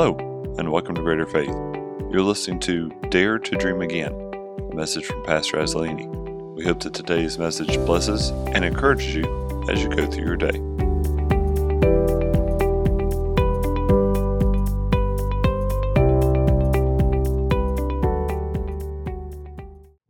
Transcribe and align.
Hello, 0.00 0.14
and 0.58 0.70
welcome 0.70 0.94
to 0.94 1.02
Greater 1.02 1.26
Faith. 1.26 1.48
You're 1.48 2.22
listening 2.22 2.60
to 2.60 2.88
Dare 3.08 3.36
to 3.36 3.56
Dream 3.56 3.80
Again, 3.80 4.12
a 4.12 4.72
message 4.72 5.04
from 5.04 5.24
Pastor 5.24 5.56
Azzolini. 5.56 6.06
We 6.54 6.62
hope 6.62 6.78
that 6.84 6.94
today's 6.94 7.36
message 7.36 7.76
blesses 7.78 8.30
and 8.54 8.64
encourages 8.64 9.12
you 9.16 9.66
as 9.68 9.82
you 9.82 9.88
go 9.88 10.06
through 10.06 10.24
your 10.24 10.36
day. 10.36 10.56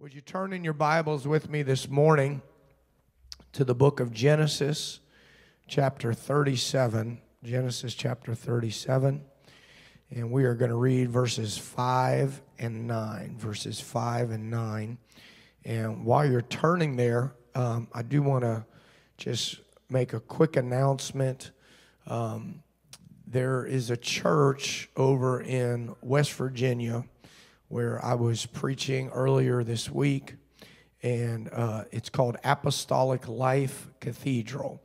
Would 0.01 0.13
you 0.13 0.21
turn 0.21 0.53
in 0.53 0.65
your 0.65 0.75
Bibles 0.75 1.27
with 1.27 1.49
me 1.49 1.63
this 1.63 1.89
morning 1.89 2.43
to 3.55 3.65
the 3.65 3.75
book 3.75 4.01
of 4.01 4.13
Genesis, 4.13 5.01
chapter 5.67 6.13
37? 6.13 7.23
Genesis 7.43 7.95
chapter 7.95 8.35
37. 8.35 9.23
And 10.11 10.31
we 10.31 10.45
are 10.45 10.55
going 10.55 10.71
to 10.71 10.77
read 10.77 11.11
verses 11.11 11.59
5 11.59 12.41
and 12.59 12.87
9. 12.87 13.37
Verses 13.37 13.79
5 13.79 14.31
and 14.31 14.51
9. 14.51 14.97
And 15.67 16.05
while 16.05 16.25
you're 16.25 16.41
turning 16.41 16.97
there, 16.97 17.35
um, 17.55 17.89
I 17.93 18.01
do 18.01 18.23
want 18.23 18.43
to 18.43 18.65
just 19.19 19.61
make 19.91 20.15
a 20.15 20.21
quick 20.21 20.57
announcement. 20.57 21.51
Um, 22.07 22.63
there 23.27 23.67
is 23.67 23.91
a 23.91 23.99
church 23.99 24.89
over 24.97 25.43
in 25.43 25.95
West 26.01 26.33
Virginia 26.33 27.05
where 27.69 28.03
I 28.03 28.15
was 28.15 28.47
preaching 28.47 29.11
earlier 29.11 29.63
this 29.63 29.91
week, 29.91 30.37
and 31.03 31.51
uh, 31.53 31.85
it's 31.91 32.09
called 32.09 32.39
Apostolic 32.45 33.29
Life 33.29 33.89
Cathedral 34.01 34.83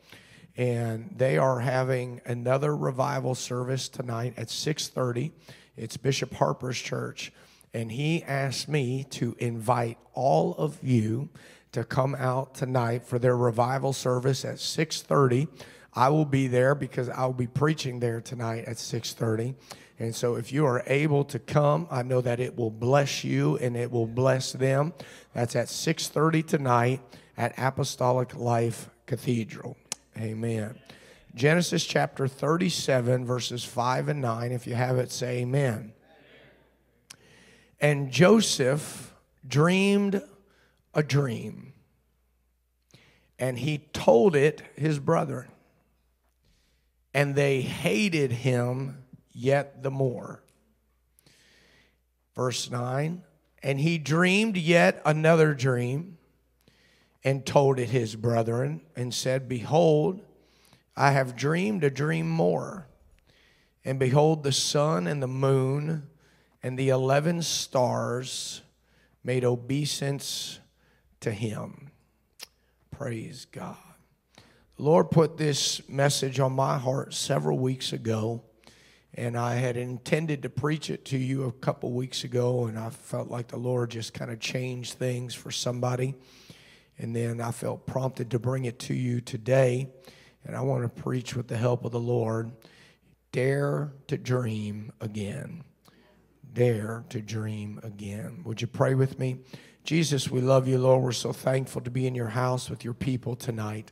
and 0.56 1.14
they 1.16 1.38
are 1.38 1.59
having 1.59 2.22
another 2.26 2.76
revival 2.76 3.36
service 3.36 3.90
tonight 3.90 4.34
at 4.38 4.50
6:30. 4.50 5.32
It's 5.76 5.98
Bishop 5.98 6.34
Harper's 6.36 6.78
church, 6.78 7.34
and 7.73 7.92
he 7.92 8.23
asked 8.23 8.70
me 8.70 9.06
to 9.12 9.36
invite 9.40 9.98
all 10.14 10.54
of 10.56 10.78
you 10.84 11.30
to 11.72 11.84
come 11.84 12.16
out 12.16 12.54
tonight 12.54 13.04
for 13.04 13.18
their 13.18 13.36
revival 13.36 13.94
service 13.94 14.46
at 14.46 14.59
6:30. 14.59 15.48
I 15.96 16.09
will 16.09 16.26
be 16.26 16.48
there 16.48 16.76
because 16.76 17.09
I'll 17.09 17.34
be 17.34 17.48
preaching 17.48 18.00
there 18.00 18.22
tonight 18.22 18.66
at 18.66 18.78
6:30. 18.78 19.56
And 20.00 20.16
so 20.16 20.36
if 20.36 20.52
you 20.52 20.66
are 20.66 20.84
able 20.88 21.24
to 21.26 21.40
come, 21.40 21.88
I 21.90 22.04
know 22.04 22.22
that 22.22 22.40
it 22.40 22.58
will 22.58 22.72
bless 22.72 23.24
you 23.24 23.58
and 23.58 23.78
it 23.78 23.92
will 23.92 24.08
bless 24.08 24.52
them. 24.52 24.94
That's 25.34 25.56
at 25.56 25.70
6:30 25.70 26.44
tonight 26.44 27.02
at 27.38 27.54
Apostolic 27.58 28.36
Life 28.36 28.90
Cathedral. 29.06 29.78
Amen. 30.17 30.78
Genesis 31.36 31.83
chapter 31.83 32.28
37, 32.28 33.25
verses 33.25 33.64
5 33.64 34.09
and 34.09 34.22
9. 34.22 34.52
If 34.52 34.67
you 34.67 34.75
have 34.75 34.97
it, 34.97 35.11
say 35.11 35.39
amen. 35.39 35.94
And 37.80 38.11
Joseph 38.11 39.14
dreamed 39.45 40.22
a 40.94 41.02
dream, 41.02 41.73
and 43.39 43.58
he 43.58 43.80
told 43.94 44.36
it 44.36 44.61
his 44.75 45.00
brethren, 45.00 45.47
and 47.14 47.34
they 47.34 47.61
hated 47.61 48.31
him 48.31 49.03
yet 49.34 49.81
the 49.81 49.91
more. 49.91 50.44
Verse 52.36 52.69
9 52.69 53.23
And 53.64 53.80
he 53.80 53.97
dreamed 53.97 54.56
yet 54.56 55.02
another 55.06 55.56
dream 55.56 56.17
and 57.23 57.45
told 57.45 57.79
it 57.79 57.89
his 57.89 58.16
brethren 58.16 58.81
and 58.95 59.13
said, 59.13 59.47
Behold, 59.47 60.21
I 60.95 61.11
have 61.11 61.35
dreamed 61.35 61.83
a 61.83 61.89
dream 61.89 62.29
more. 62.29 62.88
And 63.85 64.00
behold, 64.00 64.44
the 64.44 64.51
sun 64.51 65.07
and 65.07 65.22
the 65.22 65.28
moon 65.28 66.09
and 66.62 66.78
the 66.78 66.89
eleven 66.89 67.41
stars 67.41 68.62
made 69.23 69.44
obeisance 69.44 70.59
to 71.22 71.31
him. 71.31 71.91
Praise 72.91 73.45
God. 73.51 73.78
The 74.78 74.83
Lord 74.83 75.12
put 75.12 75.38
this 75.38 75.88
message 75.88 76.39
on 76.39 76.53
my 76.53 76.78
heart 76.78 77.13
several 77.13 77.57
weeks 77.57 77.94
ago, 77.94 78.44
and 79.13 79.38
I 79.38 79.56
had 79.56 79.78
intended 79.78 80.41
to 80.44 80.50
preach 80.50 80.89
it 80.89 81.06
to 81.06 81.17
you 81.17 81.44
a 81.44 81.51
couple 81.51 81.91
weeks 81.91 82.23
ago, 82.23 82.66
and 82.66 82.78
I 82.78 82.89
felt 82.89 83.29
like 83.29 83.47
the 83.47 83.57
Lord 83.57 83.91
just 83.91 84.13
kind 84.13 84.31
of 84.31 84.39
changed 84.39 84.94
things 84.94 85.35
for 85.35 85.51
somebody. 85.51 86.16
And 86.98 87.16
then 87.16 87.42
I 87.42 87.52
felt 87.52 87.86
prompted 87.86 88.31
to 88.31 88.40
bring 88.40 88.66
it 88.66 88.80
to 88.80 88.94
you 88.94 89.22
today. 89.22 89.90
And 90.46 90.56
I 90.56 90.62
want 90.62 90.84
to 90.84 91.02
preach 91.02 91.36
with 91.36 91.48
the 91.48 91.58
help 91.58 91.86
of 91.86 91.92
the 91.92 92.00
Lord. 92.00 92.52
Dare 93.31 93.94
to 94.08 94.18
dream 94.18 94.92
again. 95.02 95.64
Dare 96.54 97.04
to 97.09 97.22
dream 97.22 97.80
again. 97.84 98.42
Would 98.46 98.62
you 98.62 98.68
pray 98.68 98.94
with 98.94 99.18
me? 99.18 99.40
Jesus, 99.84 100.30
we 100.30 100.40
love 100.40 100.68
you, 100.68 100.78
Lord. 100.78 101.04
We're 101.04 101.12
so 101.12 101.34
thankful 101.34 101.81
to 101.81 101.92
be 101.92 102.08
in 102.08 102.16
your 102.16 102.28
house 102.28 102.70
with 102.70 102.86
your 102.86 102.94
people 102.94 103.36
tonight. 103.36 103.92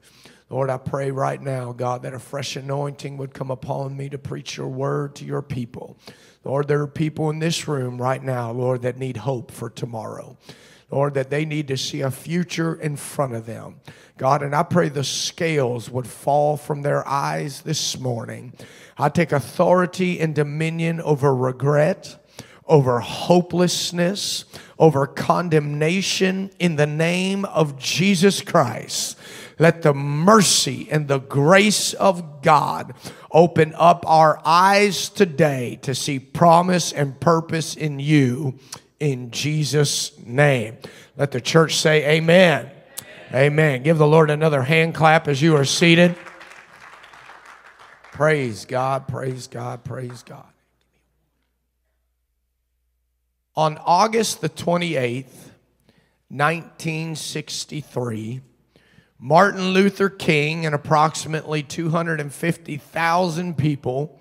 Lord, 0.50 0.70
I 0.70 0.78
pray 0.78 1.12
right 1.12 1.42
now, 1.42 1.72
God, 1.72 2.04
that 2.04 2.14
a 2.14 2.20
fresh 2.20 2.56
anointing 2.56 3.18
would 3.18 3.34
come 3.34 3.52
upon 3.52 3.98
me 3.98 4.10
to 4.10 4.18
preach 4.18 4.58
your 4.58 4.68
word 4.68 5.16
to 5.16 5.26
your 5.26 5.42
people. 5.42 5.98
Lord, 6.44 6.68
there 6.68 6.82
are 6.82 6.88
people 6.88 7.30
in 7.30 7.40
this 7.40 7.68
room 7.68 8.02
right 8.02 8.22
now, 8.22 8.52
Lord, 8.52 8.84
that 8.84 8.98
need 8.98 9.18
hope 9.18 9.52
for 9.52 9.70
tomorrow. 9.70 10.38
Lord, 10.92 11.14
that 11.14 11.30
they 11.30 11.46
need 11.46 11.68
to 11.70 11.78
see 11.78 12.02
a 12.02 12.12
future 12.12 12.76
in 12.76 12.98
front 12.98 13.34
of 13.34 13.46
them. 13.46 13.80
God, 14.18 14.44
and 14.44 14.54
I 14.54 14.64
pray 14.64 14.90
the 14.90 15.04
scales 15.04 15.90
would 15.90 16.06
fall 16.06 16.58
from 16.58 16.82
their 16.82 17.08
eyes 17.08 17.62
this 17.62 17.98
morning. 17.98 18.54
I 18.98 19.10
take 19.10 19.32
authority 19.32 20.20
and 20.20 20.36
dominion 20.36 21.02
over 21.02 21.34
regret, 21.34 22.18
over 22.68 23.00
hopelessness, 23.00 24.46
over 24.78 25.08
condemnation 25.08 26.52
in 26.60 26.76
the 26.76 26.88
name 26.88 27.46
of 27.46 27.80
Jesus 27.80 28.42
Christ. 28.42 29.18
Let 29.60 29.82
the 29.82 29.94
mercy 29.94 30.88
and 30.92 31.08
the 31.08 31.20
grace 31.20 31.94
of 31.94 32.42
God 32.42 32.94
open 33.32 33.74
up 33.76 34.04
our 34.08 34.42
eyes 34.44 35.08
today 35.08 35.80
to 35.84 35.96
see 35.96 36.20
promise 36.20 36.92
and 36.92 37.20
purpose 37.20 37.76
in 37.76 38.00
you 38.00 38.60
in 39.02 39.32
Jesus' 39.32 40.18
name. 40.20 40.78
Let 41.18 41.32
the 41.32 41.42
church 41.42 41.76
say, 41.76 42.18
Amen. 42.18 42.70
Amen. 43.30 43.34
amen. 43.34 43.84
Give 43.84 43.98
the 43.98 44.06
Lord 44.06 44.30
another 44.30 44.62
hand 44.62 44.94
clap 44.94 45.28
as 45.28 45.42
you 45.42 45.56
are 45.56 45.66
seated. 45.66 46.16
Praise 48.12 48.66
God, 48.66 49.08
praise 49.08 49.48
God, 49.48 49.84
praise 49.84 50.22
God. 50.22 50.46
On 53.56 53.80
August 53.80 54.42
the 54.42 54.50
28th, 54.50 55.50
1963, 56.30 58.42
Martin 59.18 59.70
Luther 59.70 60.10
King 60.10 60.68
and 60.68 60.76
approximately 60.76 61.64
250,000 61.64 63.58
people 63.58 64.20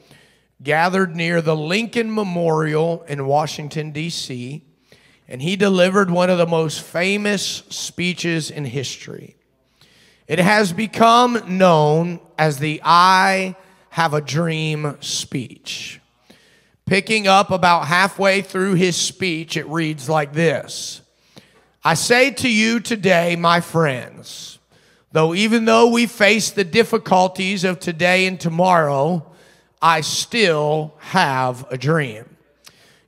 gathered 0.62 1.14
near 1.14 1.42
the 1.42 1.56
Lincoln 1.56 2.14
Memorial 2.14 3.04
in 3.06 3.26
Washington, 3.26 3.92
D.C 3.92 4.64
and 5.30 5.40
he 5.40 5.54
delivered 5.54 6.10
one 6.10 6.28
of 6.28 6.38
the 6.38 6.46
most 6.46 6.82
famous 6.82 7.62
speeches 7.70 8.50
in 8.50 8.64
history. 8.64 9.36
It 10.26 10.40
has 10.40 10.72
become 10.72 11.56
known 11.56 12.18
as 12.36 12.58
the 12.58 12.80
I 12.84 13.54
Have 13.90 14.12
a 14.12 14.20
Dream 14.20 14.96
speech. 15.00 16.00
Picking 16.84 17.28
up 17.28 17.52
about 17.52 17.86
halfway 17.86 18.42
through 18.42 18.74
his 18.74 18.96
speech, 18.96 19.56
it 19.56 19.66
reads 19.68 20.08
like 20.08 20.32
this 20.32 21.00
I 21.84 21.94
say 21.94 22.32
to 22.32 22.48
you 22.48 22.80
today, 22.80 23.36
my 23.36 23.60
friends, 23.60 24.58
though 25.12 25.32
even 25.32 25.64
though 25.64 25.90
we 25.90 26.06
face 26.06 26.50
the 26.50 26.64
difficulties 26.64 27.62
of 27.62 27.78
today 27.78 28.26
and 28.26 28.38
tomorrow, 28.38 29.30
I 29.80 30.00
still 30.00 30.94
have 30.98 31.64
a 31.70 31.78
dream. 31.78 32.29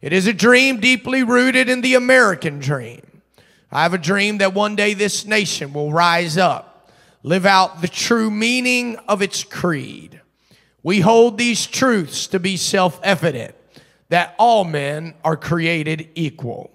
It 0.02 0.12
is 0.12 0.26
a 0.26 0.32
dream 0.32 0.80
deeply 0.80 1.22
rooted 1.22 1.68
in 1.68 1.80
the 1.80 1.94
American 1.94 2.58
dream. 2.58 3.02
I 3.70 3.84
have 3.84 3.94
a 3.94 3.98
dream 3.98 4.38
that 4.38 4.52
one 4.52 4.74
day 4.74 4.94
this 4.94 5.24
nation 5.24 5.72
will 5.72 5.92
rise 5.92 6.36
up, 6.36 6.90
live 7.22 7.46
out 7.46 7.80
the 7.80 7.88
true 7.88 8.28
meaning 8.28 8.96
of 9.08 9.22
its 9.22 9.44
creed. 9.44 10.20
We 10.82 11.00
hold 11.00 11.38
these 11.38 11.66
truths 11.66 12.26
to 12.26 12.40
be 12.40 12.56
self 12.56 12.98
evident 13.04 13.54
that 14.08 14.34
all 14.38 14.64
men 14.64 15.14
are 15.24 15.36
created 15.36 16.08
equal. 16.16 16.72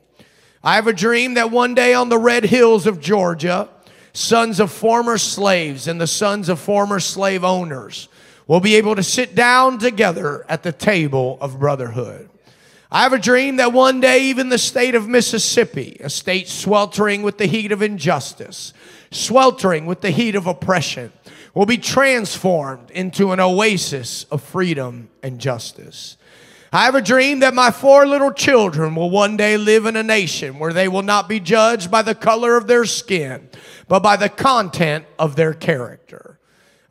I 0.63 0.75
have 0.75 0.87
a 0.87 0.93
dream 0.93 1.33
that 1.33 1.51
one 1.51 1.75
day 1.75 1.93
on 1.93 2.07
the 2.07 2.17
red 2.17 2.45
hills 2.45 2.87
of 2.87 3.01
Georgia, 3.01 3.67
sons 4.13 4.61
of 4.61 4.71
former 4.71 5.17
slaves 5.17 5.87
and 5.89 5.99
the 5.99 6.07
sons 6.07 6.47
of 6.47 6.61
former 6.61 7.01
slave 7.01 7.43
owners 7.43 8.07
will 8.47 8.61
be 8.61 8.75
able 8.75 8.95
to 8.95 9.03
sit 9.03 9.35
down 9.35 9.77
together 9.79 10.45
at 10.47 10.63
the 10.63 10.71
table 10.71 11.37
of 11.41 11.59
brotherhood. 11.59 12.29
I 12.89 13.03
have 13.03 13.13
a 13.13 13.19
dream 13.19 13.57
that 13.57 13.73
one 13.73 13.99
day, 13.99 14.23
even 14.25 14.47
the 14.47 14.57
state 14.57 14.95
of 14.95 15.09
Mississippi, 15.09 15.97
a 15.99 16.09
state 16.09 16.47
sweltering 16.47 17.21
with 17.21 17.37
the 17.37 17.45
heat 17.45 17.73
of 17.73 17.81
injustice, 17.81 18.73
sweltering 19.11 19.85
with 19.85 19.99
the 19.99 20.11
heat 20.11 20.35
of 20.35 20.47
oppression, 20.47 21.11
will 21.53 21.65
be 21.65 21.77
transformed 21.77 22.89
into 22.91 23.33
an 23.33 23.39
oasis 23.41 24.23
of 24.25 24.41
freedom 24.41 25.09
and 25.21 25.39
justice. 25.39 26.15
I 26.71 26.85
have 26.85 26.95
a 26.95 27.01
dream 27.01 27.39
that 27.39 27.53
my 27.53 27.71
four 27.71 28.05
little 28.05 28.31
children 28.31 28.95
will 28.95 29.09
one 29.09 29.35
day 29.35 29.57
live 29.57 29.85
in 29.85 29.95
a 29.95 30.03
nation 30.03 30.59
where 30.59 30.73
they 30.73 30.87
will 30.87 31.01
not 31.01 31.27
be 31.27 31.39
judged 31.39 31.89
by 31.89 32.03
the 32.03 32.15
color 32.15 32.55
of 32.55 32.67
their 32.67 32.85
skin, 32.85 33.49
but 33.87 34.01
by 34.01 34.15
the 34.15 34.29
content 34.29 35.05
of 35.17 35.35
their 35.35 35.53
character. 35.53 36.39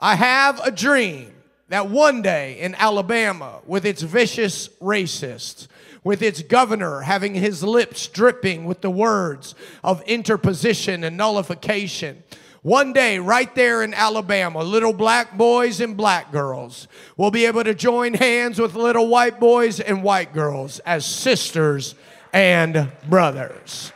I 0.00 0.16
have 0.16 0.60
a 0.60 0.70
dream 0.70 1.32
that 1.69 1.88
one 1.88 2.22
day 2.22 2.58
in 2.58 2.75
Alabama, 2.75 3.60
with 3.66 3.84
its 3.84 4.02
vicious 4.02 4.69
racists, 4.81 5.69
with 6.06 6.23
its 6.23 6.41
governor 6.41 7.00
having 7.00 7.35
his 7.35 7.64
lips 7.64 8.06
dripping 8.06 8.64
with 8.64 8.81
the 8.81 8.88
words 8.88 9.56
of 9.82 10.00
interposition 10.03 11.03
and 11.03 11.17
nullification, 11.17 12.23
one 12.62 12.93
day, 12.93 13.19
right 13.19 13.53
there 13.56 13.82
in 13.82 13.93
Alabama, 13.93 14.62
little 14.62 14.93
black 14.93 15.37
boys 15.37 15.81
and 15.81 15.97
black 15.97 16.31
girls 16.31 16.87
will 17.17 17.32
be 17.32 17.47
able 17.47 17.64
to 17.64 17.75
join 17.75 18.14
hands 18.14 18.61
with 18.61 18.76
little 18.76 19.08
white 19.08 19.41
boys 19.41 19.81
and 19.81 20.05
white 20.05 20.32
girls 20.32 20.79
as 20.87 21.05
sisters 21.05 21.97
and 22.32 22.88
brothers. 23.09 23.93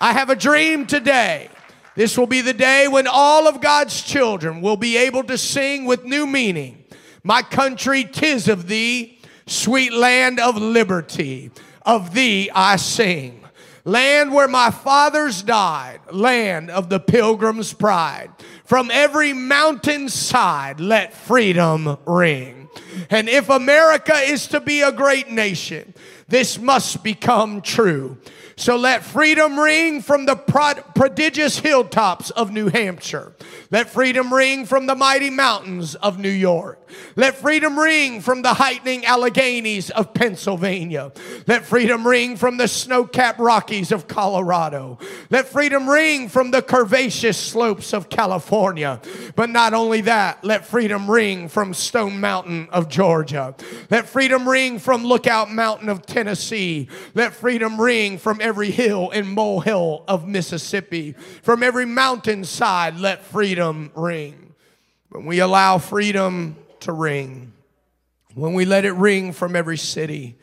I 0.00 0.14
have 0.14 0.30
a 0.30 0.36
dream 0.36 0.84
today. 0.84 1.48
This 1.94 2.18
will 2.18 2.26
be 2.26 2.40
the 2.40 2.54
day 2.54 2.88
when 2.88 3.06
all 3.06 3.46
of 3.46 3.60
God's 3.60 4.02
children 4.02 4.62
will 4.62 4.76
be 4.76 4.96
able 4.96 5.22
to 5.22 5.38
sing 5.38 5.84
with 5.84 6.04
new 6.04 6.26
meaning. 6.26 6.84
My 7.22 7.42
country, 7.42 8.02
tis 8.02 8.48
of 8.48 8.66
thee, 8.66 9.15
sweet 9.46 9.92
land 9.92 10.40
of 10.40 10.56
liberty. 10.56 11.50
Of 11.82 12.14
thee 12.14 12.50
I 12.52 12.76
sing 12.76 13.46
land 13.86 14.32
where 14.32 14.48
my 14.48 14.70
fathers 14.70 15.42
died, 15.42 16.00
land 16.10 16.68
of 16.70 16.90
the 16.90 17.00
pilgrim's 17.00 17.72
pride. 17.72 18.30
From 18.64 18.90
every 18.90 19.32
mountainside, 19.32 20.80
let 20.80 21.14
freedom 21.14 21.96
ring. 22.04 22.68
And 23.08 23.28
if 23.28 23.48
America 23.48 24.14
is 24.14 24.48
to 24.48 24.60
be 24.60 24.82
a 24.82 24.92
great 24.92 25.30
nation, 25.30 25.94
this 26.28 26.58
must 26.58 27.04
become 27.04 27.62
true. 27.62 28.18
So 28.56 28.76
let 28.76 29.04
freedom 29.04 29.58
ring 29.58 30.02
from 30.02 30.26
the 30.26 30.34
prodigious 30.34 31.58
hilltops 31.58 32.30
of 32.30 32.50
New 32.50 32.68
Hampshire. 32.68 33.34
Let 33.76 33.90
freedom 33.90 34.32
ring 34.32 34.64
from 34.64 34.86
the 34.86 34.94
mighty 34.94 35.28
mountains 35.28 35.96
of 35.96 36.18
New 36.18 36.30
York. 36.30 36.80
Let 37.14 37.36
freedom 37.36 37.78
ring 37.78 38.22
from 38.22 38.40
the 38.40 38.54
heightening 38.54 39.04
Alleghanies 39.04 39.90
of 39.90 40.14
Pennsylvania. 40.14 41.12
Let 41.46 41.66
freedom 41.66 42.06
ring 42.06 42.36
from 42.36 42.56
the 42.56 42.68
snow 42.68 43.04
capped 43.04 43.38
Rockies 43.38 43.92
of 43.92 44.08
Colorado. 44.08 44.98
Let 45.28 45.46
freedom 45.46 45.90
ring 45.90 46.30
from 46.30 46.52
the 46.52 46.62
curvaceous 46.62 47.34
slopes 47.34 47.92
of 47.92 48.08
California. 48.08 48.98
But 49.34 49.50
not 49.50 49.74
only 49.74 50.00
that, 50.02 50.42
let 50.42 50.64
freedom 50.64 51.10
ring 51.10 51.46
from 51.50 51.74
Stone 51.74 52.18
Mountain 52.18 52.68
of 52.70 52.88
Georgia. 52.88 53.54
Let 53.90 54.08
freedom 54.08 54.48
ring 54.48 54.78
from 54.78 55.04
Lookout 55.04 55.50
Mountain 55.50 55.90
of 55.90 56.06
Tennessee. 56.06 56.88
Let 57.12 57.34
freedom 57.34 57.78
ring 57.78 58.16
from 58.16 58.40
every 58.40 58.70
hill 58.70 59.10
and 59.10 59.28
molehill 59.28 60.04
of 60.08 60.26
Mississippi. 60.26 61.12
From 61.42 61.62
every 61.62 61.84
mountainside, 61.84 62.98
let 62.98 63.22
freedom 63.22 63.65
ring. 63.94 64.54
When 65.10 65.24
we 65.26 65.40
allow 65.40 65.78
freedom 65.78 66.56
to 66.80 66.92
ring, 66.92 67.52
when 68.34 68.52
we 68.52 68.64
let 68.64 68.84
it 68.84 68.92
ring 68.92 69.32
from 69.32 69.56
every 69.56 69.78
city 69.78 70.36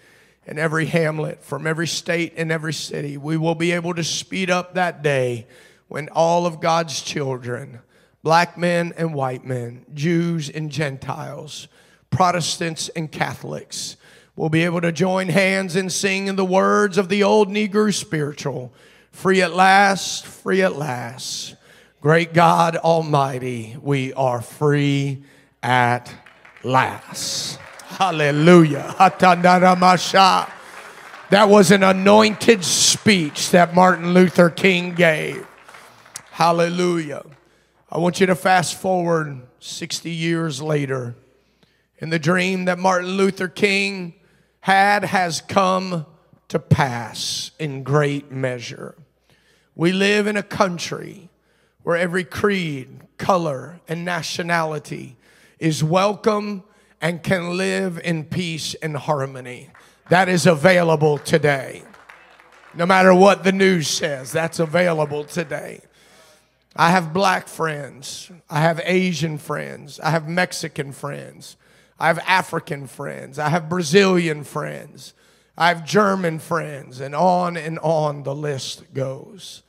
and 0.48 0.58
every 0.58 0.86
hamlet, 0.86 1.44
from 1.44 1.68
every 1.68 1.88
state 1.88 2.34
and 2.38 2.52
every 2.52 2.74
city, 2.74 3.18
we 3.18 3.38
will 3.38 3.56
be 3.56 3.72
able 3.74 3.94
to 3.94 4.04
speed 4.04 4.50
up 4.50 4.74
that 4.74 5.04
day 5.04 5.48
when 5.88 6.10
all 6.10 6.46
of 6.46 6.60
God's 6.60 7.02
children, 7.02 7.80
black 8.24 8.58
men 8.58 8.94
and 8.98 9.14
white 9.14 9.46
men, 9.46 9.86
Jews 9.94 10.50
and 10.50 10.72
Gentiles, 10.72 11.68
Protestants 12.10 12.90
and 12.90 13.12
Catholics, 13.12 13.98
will 14.36 14.50
be 14.50 14.64
able 14.64 14.82
to 14.82 14.92
join 14.92 15.30
hands 15.30 15.76
and 15.76 15.92
sing 15.92 16.28
in 16.28 16.36
the 16.36 16.46
words 16.46 16.98
of 16.98 17.10
the 17.10 17.24
old 17.24 17.50
Negro 17.50 17.94
spiritual 17.94 18.74
Free 19.14 19.44
at 19.44 19.54
last, 19.54 20.26
free 20.26 20.64
at 20.64 20.76
last. 20.76 21.56
Great 22.04 22.34
God 22.34 22.76
Almighty, 22.76 23.78
we 23.82 24.12
are 24.12 24.42
free 24.42 25.24
at 25.64 26.14
last. 26.62 27.58
Hallelujah. 27.86 28.94
That 29.00 30.50
was 31.48 31.72
an 31.72 31.82
anointed 31.82 32.66
speech 32.66 33.52
that 33.52 33.74
Martin 33.74 34.14
Luther 34.14 34.50
King 34.50 34.96
gave. 34.96 35.48
Hallelujah. 36.32 37.24
I 37.90 38.00
want 38.00 38.20
you 38.20 38.26
to 38.26 38.36
fast 38.36 38.76
forward 38.76 39.42
60 39.62 40.10
years 40.10 40.62
later. 40.62 41.16
And 42.02 42.12
the 42.12 42.20
dream 42.20 42.66
that 42.66 42.80
Martin 42.80 43.12
Luther 43.12 43.48
King 43.48 44.16
had 44.60 45.06
has 45.06 45.40
come 45.40 46.06
to 46.50 46.60
pass 46.60 47.52
in 47.60 47.82
great 47.82 48.30
measure. 48.30 48.96
We 49.74 49.94
live 49.94 50.28
in 50.28 50.36
a 50.36 50.44
country 50.44 51.23
where 51.84 51.98
every 51.98 52.24
creed, 52.24 52.90
color, 53.18 53.80
and 53.88 54.04
nationality 54.04 55.16
is 55.60 55.84
welcome 55.84 56.64
and 57.02 57.22
can 57.22 57.58
live 57.58 58.00
in 58.04 58.24
peace 58.24 58.74
and 58.76 58.96
harmony. 58.96 59.70
That 60.10 60.30
is 60.30 60.46
available 60.46 61.18
today. 61.18 61.84
No 62.74 62.86
matter 62.86 63.14
what 63.14 63.44
the 63.44 63.52
news 63.52 63.88
says, 63.88 64.32
that's 64.32 64.60
available 64.60 65.26
today. 65.26 65.82
I 66.76 66.90
have 66.90 67.14
black 67.14 67.48
friends. 67.48 68.32
I 68.50 68.62
have 68.62 68.82
Asian 68.84 69.38
friends. 69.38 70.00
I 70.00 70.10
have 70.10 70.28
Mexican 70.28 70.92
friends. 70.92 71.56
I 72.00 72.08
have 72.08 72.20
African 72.20 72.88
friends. 72.88 73.38
I 73.38 73.50
have 73.50 73.70
Brazilian 73.70 74.44
friends. 74.44 75.14
I 75.56 75.68
have 75.68 75.86
German 75.86 76.40
friends. 76.40 77.00
And 77.00 77.14
on 77.14 77.58
and 77.58 77.78
on 77.80 78.24
the 78.24 78.34
list 78.34 78.94
goes. 78.94 79.62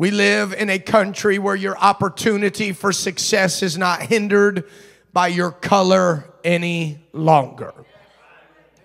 We 0.00 0.10
live 0.10 0.54
in 0.54 0.70
a 0.70 0.78
country 0.78 1.38
where 1.38 1.54
your 1.54 1.76
opportunity 1.76 2.72
for 2.72 2.90
success 2.90 3.62
is 3.62 3.76
not 3.76 4.00
hindered 4.00 4.64
by 5.12 5.28
your 5.28 5.50
color 5.50 6.24
any 6.42 7.00
longer. 7.12 7.74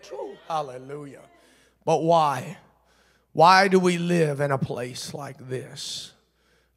True. 0.03 0.35
Hallelujah. 0.49 1.21
But 1.85 2.03
why? 2.03 2.57
Why 3.31 3.69
do 3.69 3.79
we 3.79 3.97
live 3.97 4.41
in 4.41 4.51
a 4.51 4.57
place 4.57 5.13
like 5.13 5.37
this? 5.47 6.11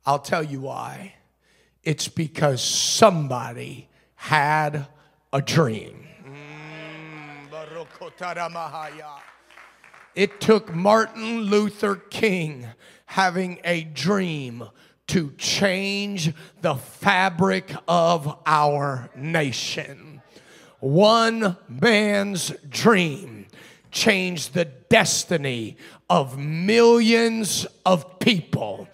I'll 0.06 0.20
tell 0.20 0.44
you 0.44 0.60
why. 0.60 1.14
It's 1.82 2.06
because 2.06 2.62
somebody 2.62 3.88
had 4.14 4.86
a 5.32 5.42
dream. 5.42 6.06
Mm, 6.24 7.50
it 10.14 10.40
took 10.40 10.72
Martin 10.72 11.40
Luther 11.40 11.96
King 11.96 12.68
having 13.08 13.58
a 13.64 13.82
dream 13.84 14.62
to 15.06 15.32
change 15.38 16.30
the 16.60 16.74
fabric 16.74 17.74
of 17.88 18.38
our 18.44 19.08
nation. 19.16 20.20
One 20.80 21.56
man's 21.66 22.52
dream 22.68 23.46
changed 23.90 24.52
the 24.52 24.66
destiny 24.66 25.78
of 26.10 26.38
millions 26.38 27.66
of 27.86 28.18
people. 28.18 28.86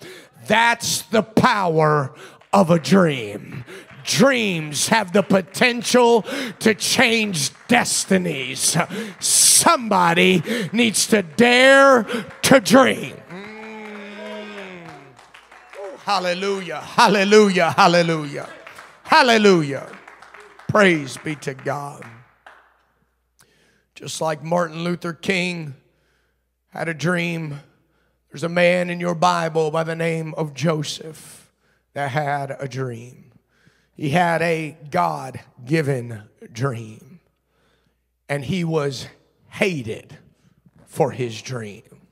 That's 0.47 1.03
the 1.03 1.23
power 1.23 2.15
of 2.53 2.71
a 2.71 2.79
dream 2.79 3.65
dreams 4.05 4.89
have 4.89 5.13
the 5.13 5.23
potential 5.23 6.27
to 6.61 6.75
change 6.75 7.51
destinies. 7.69 8.77
Somebody 9.19 10.43
needs 10.73 11.07
to 11.09 11.23
dare 11.23 12.05
to 12.43 12.61
dream. 12.61 13.17
Hallelujah, 16.05 16.83
hallelujah, 16.83 17.71
hallelujah, 17.71 18.51
hallelujah. 19.05 19.91
Praise 20.69 21.17
be 21.17 21.35
to 21.37 21.55
God. 21.55 22.05
Just 23.95 24.21
like 24.21 24.45
Martin 24.45 24.85
Luther 24.85 25.15
King 25.15 25.77
had 26.69 26.91
a 26.91 26.95
dream, 26.95 27.59
there's 28.29 28.43
a 28.43 28.51
man 28.51 28.91
in 28.91 29.01
your 29.01 29.15
Bible 29.15 29.71
by 29.71 29.83
the 29.83 29.97
name 29.97 30.35
of 30.35 30.53
Joseph 30.53 31.51
that 31.95 32.11
had 32.11 32.55
a 32.61 32.69
dream. 32.69 33.33
He 33.95 34.11
had 34.11 34.43
a 34.43 34.77
God 34.91 35.41
given 35.65 36.25
dream, 36.53 37.21
and 38.29 38.45
he 38.45 38.63
was 38.63 39.07
hated 39.49 40.19
for 40.85 41.13
his 41.13 41.41
dream. 41.41 42.03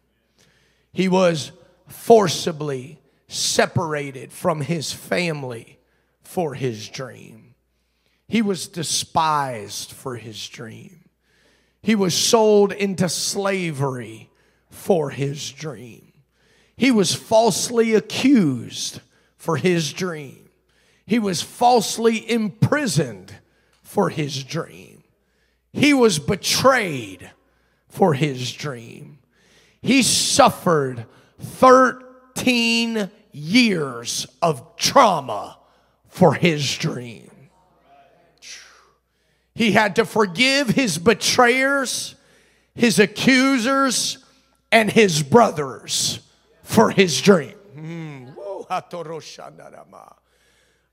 He 0.95 1.09
was 1.09 1.53
forcibly 1.89 2.99
separated 3.33 4.33
from 4.33 4.61
his 4.61 4.93
family 4.93 5.79
for 6.23 6.55
his 6.55 6.89
dream. 6.89 7.55
He 8.29 8.43
was 8.43 8.69
despised 8.69 9.93
for 9.93 10.17
his 10.17 10.49
dream. 10.49 11.05
He 11.83 11.95
was 11.95 12.15
sold 12.15 12.73
into 12.73 13.09
slavery 13.09 14.31
for 14.71 15.11
his 15.11 15.51
dream. 15.51 16.13
He 16.77 16.91
was 16.91 17.15
falsely 17.15 17.95
accused 17.95 19.01
for 19.37 19.57
his 19.57 19.93
dream. 19.93 20.49
He 21.05 21.19
was 21.19 21.43
falsely 21.43 22.31
imprisoned 22.31 23.35
for 23.83 24.09
his 24.09 24.45
dream. 24.45 25.03
He 25.73 25.93
was 25.93 26.19
betrayed 26.19 27.31
for 27.89 28.15
his 28.15 28.53
dream. 28.53 29.19
He 29.81 30.03
suffered 30.03 31.07
13 31.41 33.11
years 33.33 34.27
of 34.41 34.77
trauma 34.77 35.59
for 36.09 36.35
his 36.35 36.77
dream. 36.77 37.31
He 39.55 39.73
had 39.73 39.97
to 39.97 40.05
forgive 40.05 40.69
his 40.69 40.99
betrayers, 40.99 42.15
his 42.75 42.99
accusers, 42.99 44.19
and 44.71 44.91
his 44.91 45.23
brothers 45.23 46.21
for 46.63 46.91
his 46.91 47.21
dream. 47.21 47.55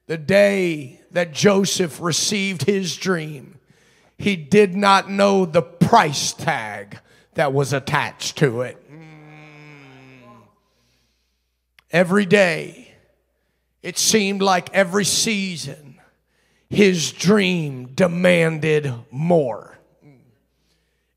The 0.07 0.17
day 0.17 0.99
that 1.11 1.31
Joseph 1.33 2.01
received 2.01 2.63
his 2.63 2.97
dream, 2.97 3.59
he 4.17 4.35
did 4.35 4.75
not 4.75 5.09
know 5.09 5.45
the 5.45 5.61
price 5.61 6.33
tag 6.33 6.99
that 7.35 7.53
was 7.53 7.71
attached 7.71 8.37
to 8.39 8.61
it. 8.61 8.77
Every 11.91 12.25
day, 12.25 12.93
it 13.81 13.97
seemed 13.97 14.41
like 14.41 14.69
every 14.73 15.05
season, 15.05 15.99
his 16.69 17.11
dream 17.11 17.93
demanded 17.95 18.93
more. 19.09 19.79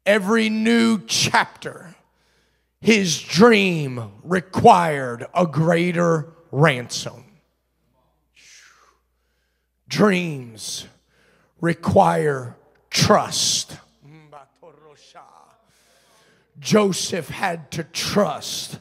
Every 0.07 0.49
new 0.49 1.00
chapter, 1.07 1.95
his 2.81 3.21
dream 3.21 4.12
required 4.25 5.26
a 5.35 5.47
greater 5.47 6.33
ransom. 6.50 7.25
Dreams 9.88 10.87
require 11.61 12.57
trust. 12.88 13.76
Joseph 16.59 17.29
had 17.29 17.71
to 17.73 17.85
trust 17.85 18.79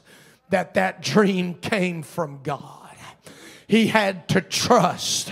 that 0.52 0.76
that 0.76 1.02
dream 1.02 1.56
came 1.56 2.04
from 2.04 2.42
God 2.44 2.82
he 3.72 3.88
had 3.88 4.28
to 4.28 4.42
trust 4.42 5.32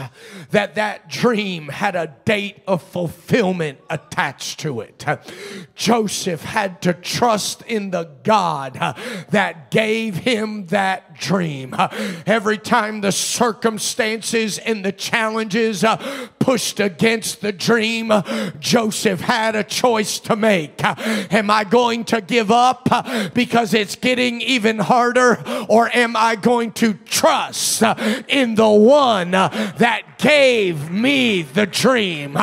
that 0.51 0.75
that 0.75 1.09
dream 1.09 1.67
had 1.67 1.97
a 1.97 2.15
date 2.23 2.63
of 2.65 2.81
fulfillment 2.81 3.79
attached 3.89 4.61
to 4.61 4.79
it. 4.79 5.03
Joseph 5.75 6.41
had 6.41 6.81
to 6.83 6.93
trust 6.93 7.63
in 7.63 7.91
the 7.91 8.05
God 8.23 8.75
that 9.31 9.71
gave 9.71 10.15
him 10.15 10.67
that 10.67 11.08
dream. 11.19 11.75
Every 12.25 12.57
time 12.57 13.01
the 13.01 13.11
circumstances 13.11 14.57
and 14.57 14.83
the 14.83 14.91
challenges 14.91 15.83
uh, 15.83 15.97
pushed 16.39 16.79
against 16.79 17.41
the 17.41 17.51
dream, 17.51 18.11
Joseph 18.59 19.21
had 19.21 19.55
a 19.55 19.63
choice 19.63 20.19
to 20.21 20.35
make. 20.35 20.83
Am 20.83 21.49
I 21.49 21.63
going 21.63 22.05
to 22.05 22.21
give 22.21 22.51
up 22.51 23.33
because 23.33 23.73
it's 23.73 23.95
getting 23.95 24.41
even 24.41 24.79
harder, 24.79 25.43
or 25.69 25.89
am 25.95 26.15
I 26.15 26.35
going 26.35 26.71
to 26.73 26.93
trust 26.93 27.83
in 28.27 28.55
the 28.55 28.69
one 28.69 29.31
that 29.31 30.03
gave 30.19 30.91
me 30.91 31.41
the 31.41 31.65
dream. 31.65 32.37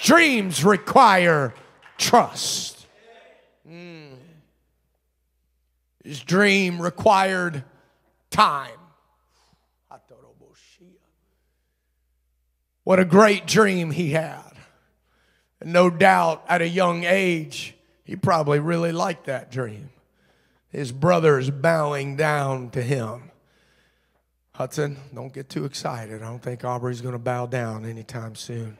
Dreams 0.00 0.64
require 0.64 1.52
trust. 1.98 2.77
His 6.08 6.20
dream 6.20 6.80
required 6.80 7.64
time. 8.30 8.70
What 12.82 12.98
a 12.98 13.04
great 13.04 13.44
dream 13.44 13.90
he 13.90 14.12
had. 14.12 14.52
And 15.60 15.70
no 15.70 15.90
doubt 15.90 16.46
at 16.48 16.62
a 16.62 16.68
young 16.68 17.04
age, 17.04 17.74
he 18.04 18.16
probably 18.16 18.58
really 18.58 18.90
liked 18.90 19.26
that 19.26 19.50
dream. 19.50 19.90
His 20.70 20.92
brothers 20.92 21.50
bowing 21.50 22.16
down 22.16 22.70
to 22.70 22.80
him. 22.80 23.30
Hudson, 24.54 24.96
don't 25.14 25.34
get 25.34 25.50
too 25.50 25.66
excited. 25.66 26.22
I 26.22 26.26
don't 26.26 26.42
think 26.42 26.64
Aubrey's 26.64 27.02
going 27.02 27.12
to 27.12 27.18
bow 27.18 27.44
down 27.44 27.84
anytime 27.84 28.34
soon. 28.34 28.78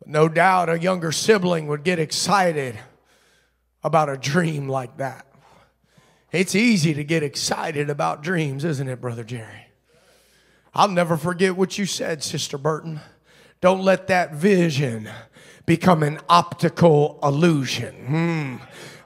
But 0.00 0.08
no 0.08 0.28
doubt 0.28 0.68
a 0.68 0.80
younger 0.80 1.12
sibling 1.12 1.68
would 1.68 1.84
get 1.84 2.00
excited 2.00 2.76
about 3.82 4.08
a 4.08 4.16
dream 4.16 4.68
like 4.68 4.96
that. 4.98 5.26
It's 6.30 6.54
easy 6.54 6.94
to 6.94 7.04
get 7.04 7.22
excited 7.22 7.88
about 7.88 8.22
dreams, 8.22 8.64
isn't 8.64 8.88
it, 8.88 9.00
Brother 9.00 9.24
Jerry? 9.24 9.66
I'll 10.74 10.88
never 10.88 11.16
forget 11.16 11.56
what 11.56 11.78
you 11.78 11.86
said, 11.86 12.22
Sister 12.22 12.58
Burton. 12.58 13.00
Don't 13.60 13.82
let 13.82 14.08
that 14.08 14.34
vision 14.34 15.08
become 15.68 16.02
an 16.02 16.18
optical 16.30 17.18
illusion. 17.22 17.94
Hmm. 18.06 18.56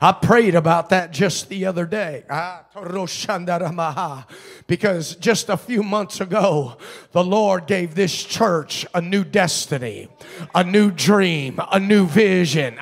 I 0.00 0.12
prayed 0.12 0.54
about 0.54 0.90
that 0.90 1.12
just 1.12 1.48
the 1.48 1.66
other 1.66 1.86
day. 1.86 2.24
Ah, 2.30 4.26
because 4.68 5.16
just 5.16 5.48
a 5.48 5.56
few 5.56 5.82
months 5.82 6.20
ago, 6.20 6.76
the 7.10 7.22
Lord 7.22 7.66
gave 7.66 7.96
this 7.96 8.24
church 8.24 8.86
a 8.94 9.00
new 9.00 9.24
destiny, 9.24 10.08
a 10.54 10.62
new 10.62 10.90
dream, 10.92 11.60
a 11.70 11.80
new 11.80 12.06
vision. 12.06 12.76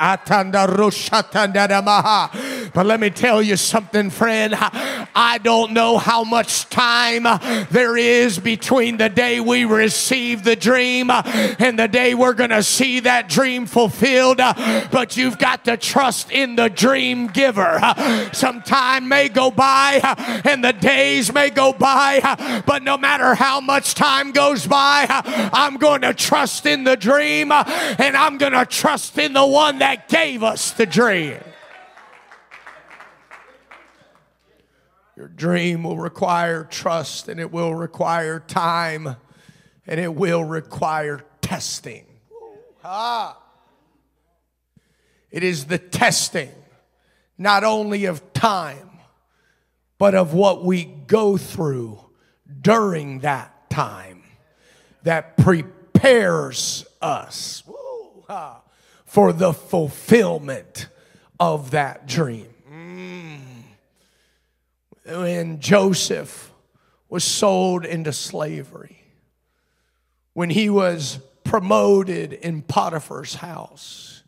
But 2.72 2.86
let 2.86 3.00
me 3.00 3.10
tell 3.10 3.42
you 3.42 3.56
something, 3.56 4.10
friend. 4.10 4.54
I 4.56 5.38
don't 5.42 5.72
know 5.72 5.98
how 5.98 6.24
much 6.24 6.68
time 6.68 7.24
there 7.70 7.96
is 7.96 8.38
between 8.38 8.96
the 8.96 9.08
day 9.08 9.40
we 9.40 9.64
receive 9.64 10.44
the 10.44 10.56
dream 10.56 11.10
and 11.10 11.78
the 11.78 11.88
day 11.88 12.14
we're 12.14 12.34
going 12.34 12.50
to 12.50 12.62
see 12.62 13.00
that 13.00 13.28
dream 13.28 13.66
fulfilled. 13.66 14.38
But 14.38 15.16
you've 15.16 15.38
got 15.38 15.64
to 15.64 15.76
trust 15.76 16.30
in 16.30 16.56
the 16.56 16.68
dream 16.68 17.26
giver. 17.26 17.80
Some 18.32 18.62
time 18.62 19.08
may 19.08 19.28
go 19.28 19.50
by 19.50 20.00
and 20.44 20.64
the 20.64 20.72
days 20.72 21.32
may 21.32 21.50
go 21.50 21.72
by, 21.72 22.62
but 22.66 22.82
no 22.82 22.96
matter 22.96 23.34
how 23.34 23.60
much 23.60 23.94
time 23.94 24.32
goes 24.32 24.66
by, 24.66 25.06
I'm 25.52 25.76
going 25.76 26.02
to 26.02 26.14
trust 26.14 26.66
in 26.66 26.84
the 26.84 26.96
dream 26.96 27.50
and 27.52 28.16
I'm 28.16 28.38
going 28.38 28.52
to 28.52 28.66
trust 28.66 29.18
in 29.18 29.32
the 29.32 29.46
one 29.46 29.78
that 29.78 30.08
gave 30.08 30.42
us 30.42 30.72
the 30.72 30.86
dream. 30.86 31.38
Your 35.20 35.28
dream 35.28 35.82
will 35.82 35.98
require 35.98 36.64
trust 36.64 37.28
and 37.28 37.38
it 37.38 37.52
will 37.52 37.74
require 37.74 38.40
time 38.40 39.16
and 39.86 40.00
it 40.00 40.14
will 40.14 40.42
require 40.42 41.20
testing. 41.42 42.06
Ah. 42.82 43.36
It 45.30 45.44
is 45.44 45.66
the 45.66 45.76
testing 45.76 46.54
not 47.36 47.64
only 47.64 48.06
of 48.06 48.32
time, 48.32 48.88
but 49.98 50.14
of 50.14 50.32
what 50.32 50.64
we 50.64 50.84
go 50.84 51.36
through 51.36 52.00
during 52.58 53.18
that 53.18 53.68
time 53.68 54.22
that 55.02 55.36
prepares 55.36 56.86
us 57.02 57.62
for 59.04 59.34
the 59.34 59.52
fulfillment 59.52 60.88
of 61.38 61.72
that 61.72 62.06
dream. 62.06 62.54
When 65.10 65.58
Joseph 65.58 66.52
was 67.08 67.24
sold 67.24 67.84
into 67.84 68.12
slavery, 68.12 69.02
when 70.34 70.50
he 70.50 70.70
was 70.70 71.18
promoted 71.42 72.32
in 72.32 72.62
Potiphar's 72.62 73.34
house, 73.34 74.22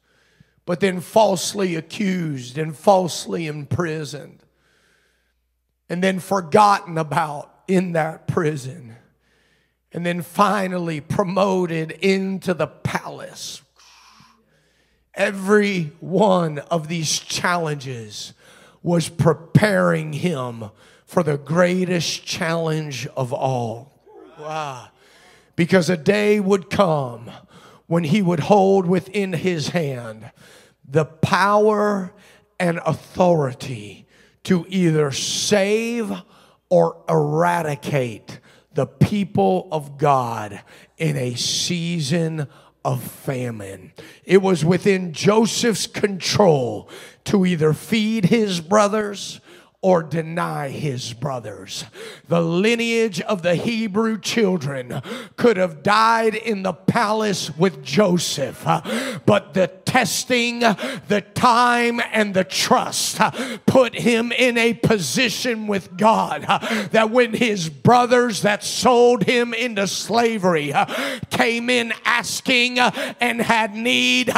but 0.66 0.80
then 0.80 1.00
falsely 1.00 1.76
accused 1.76 2.58
and 2.58 2.76
falsely 2.76 3.46
imprisoned, 3.46 4.42
and 5.88 6.02
then 6.02 6.18
forgotten 6.18 6.98
about 6.98 7.62
in 7.68 7.92
that 7.92 8.26
prison, 8.26 8.96
and 9.92 10.04
then 10.04 10.20
finally 10.20 11.00
promoted 11.00 11.92
into 11.92 12.54
the 12.54 12.66
palace. 12.66 13.62
Every 15.14 15.92
one 16.00 16.58
of 16.58 16.88
these 16.88 17.20
challenges 17.20 18.34
was 18.82 19.08
preparing 19.08 20.12
him 20.12 20.70
for 21.04 21.22
the 21.22 21.38
greatest 21.38 22.24
challenge 22.24 23.06
of 23.16 23.32
all. 23.32 23.92
Wow. 24.38 24.88
Because 25.56 25.90
a 25.90 25.96
day 25.96 26.40
would 26.40 26.70
come 26.70 27.30
when 27.86 28.04
he 28.04 28.22
would 28.22 28.40
hold 28.40 28.86
within 28.86 29.34
his 29.34 29.68
hand 29.68 30.30
the 30.88 31.04
power 31.04 32.12
and 32.58 32.80
authority 32.84 34.06
to 34.44 34.64
either 34.68 35.10
save 35.12 36.12
or 36.68 37.02
eradicate 37.08 38.40
the 38.72 38.86
people 38.86 39.68
of 39.70 39.98
God 39.98 40.62
in 40.96 41.16
a 41.16 41.34
season 41.34 42.48
of 42.84 43.02
famine. 43.02 43.92
It 44.24 44.42
was 44.42 44.64
within 44.64 45.12
Joseph's 45.12 45.86
control 45.86 46.88
to 47.24 47.46
either 47.46 47.72
feed 47.72 48.26
his 48.26 48.60
brothers 48.60 49.40
or 49.82 50.02
deny 50.04 50.68
his 50.68 51.12
brothers. 51.12 51.84
The 52.28 52.40
lineage 52.40 53.20
of 53.20 53.42
the 53.42 53.56
Hebrew 53.56 54.20
children 54.20 55.02
could 55.36 55.56
have 55.56 55.82
died 55.82 56.36
in 56.36 56.62
the 56.62 56.72
palace 56.72 57.56
with 57.58 57.82
Joseph, 57.82 58.62
but 59.26 59.54
the 59.54 59.66
testing, 59.92 60.60
the 60.60 61.22
time, 61.34 62.00
and 62.12 62.32
the 62.32 62.44
trust 62.44 63.20
uh, 63.20 63.30
put 63.66 63.94
him 63.94 64.32
in 64.32 64.56
a 64.56 64.72
position 64.72 65.66
with 65.66 65.98
God 65.98 66.46
uh, 66.48 66.86
that 66.92 67.10
when 67.10 67.34
his 67.34 67.68
brothers 67.68 68.40
that 68.40 68.64
sold 68.64 69.24
him 69.24 69.52
into 69.52 69.86
slavery 69.86 70.72
uh, 70.72 70.86
came 71.28 71.68
in 71.68 71.92
asking 72.06 72.78
and 72.78 73.42
had 73.42 73.74
need, 73.74 74.28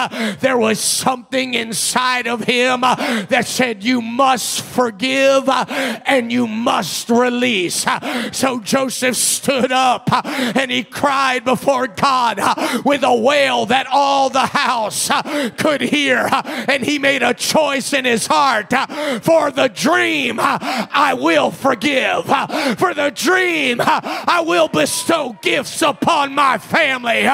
there 0.40 0.58
was 0.58 0.80
something 0.80 1.54
inside 1.54 2.26
of 2.26 2.42
him 2.42 2.80
that 2.80 3.46
said, 3.46 3.84
You 3.84 4.02
must 4.02 4.60
forgive 4.60 5.48
and 5.48 6.32
you 6.32 6.48
must 6.48 7.08
release. 7.10 7.86
So 8.32 8.58
Joseph 8.58 9.14
stood 9.14 9.70
up 9.70 10.08
and 10.10 10.68
he 10.72 10.82
cried 10.82 11.44
before 11.44 11.86
God 11.86 12.40
with 12.84 13.04
a 13.04 13.14
wail 13.14 13.66
that 13.66 13.86
all 13.86 14.30
the 14.30 14.46
house 14.46 15.10
could 15.50 15.80
hear. 15.80 16.28
And 16.68 16.82
he 16.84 16.98
made 16.98 17.22
a 17.22 17.34
choice 17.34 17.92
in 17.92 18.04
his 18.04 18.26
heart 18.26 18.72
uh, 18.72 19.20
for 19.20 19.50
the 19.50 19.68
dream 19.68 20.38
uh, 20.38 20.58
I 20.60 21.14
will 21.14 21.50
forgive. 21.50 22.28
Uh, 22.28 22.74
for 22.76 22.94
the 22.94 23.10
dream 23.10 23.78
I 23.80 24.42
will 24.46 24.68
bestow 24.68 25.36
gifts 25.42 25.82
upon 25.82 26.34
my 26.34 26.58
family. 26.58 27.24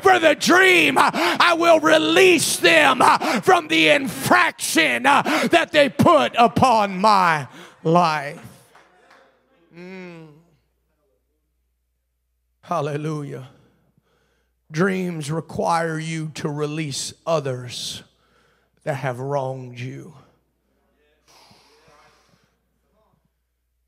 For 0.00 0.18
the 0.18 0.36
dream 0.38 0.96
I 0.98 1.54
will 1.58 1.80
release 1.80 2.56
them 2.58 3.00
from 3.42 3.68
the 3.68 3.88
infraction 3.88 5.04
that 5.04 5.70
they 5.72 5.88
put 5.88 6.34
upon 6.38 6.98
my 6.98 7.48
life. 7.82 8.40
Mm. 9.76 10.28
Hallelujah. 12.62 13.48
Dreams 14.70 15.30
require 15.30 15.98
you 15.98 16.30
to 16.34 16.48
release 16.48 17.14
others 17.26 18.02
that 18.84 18.94
have 18.94 19.20
wronged 19.20 19.78
you. 19.78 20.14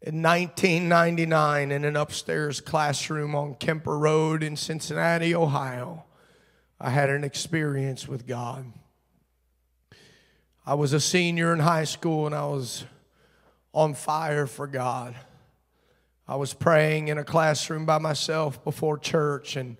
In 0.01 0.23
1999, 0.23 1.73
in 1.73 1.85
an 1.85 1.97
upstairs 1.97 2.61
classroom 2.61 3.35
on 3.35 3.57
Kemper 3.57 3.99
Road 3.99 4.43
in 4.43 4.57
Cincinnati, 4.57 5.35
Ohio, 5.35 6.05
I 6.81 6.91
had 6.91 7.11
an 7.11 7.25
experience 7.25 8.07
with 8.07 8.27
God. 8.27 8.73
I 10.65 10.75
was 10.75 10.93
a 10.93 11.01
senior 11.01 11.53
in 11.53 11.59
high 11.59 11.85
school 11.85 12.27
and 12.27 12.35
I 12.35 12.47
was 12.47 12.85
on 13.75 13.95
fire 13.95 14.47
for 14.47 14.67
God. 14.67 15.15
I 16.29 16.37
was 16.37 16.55
praying 16.55 17.09
in 17.09 17.19
a 17.19 17.25
classroom 17.25 17.87
by 17.87 17.99
myself 17.99 18.63
before 18.63 18.99
church, 18.99 19.57
and 19.57 19.79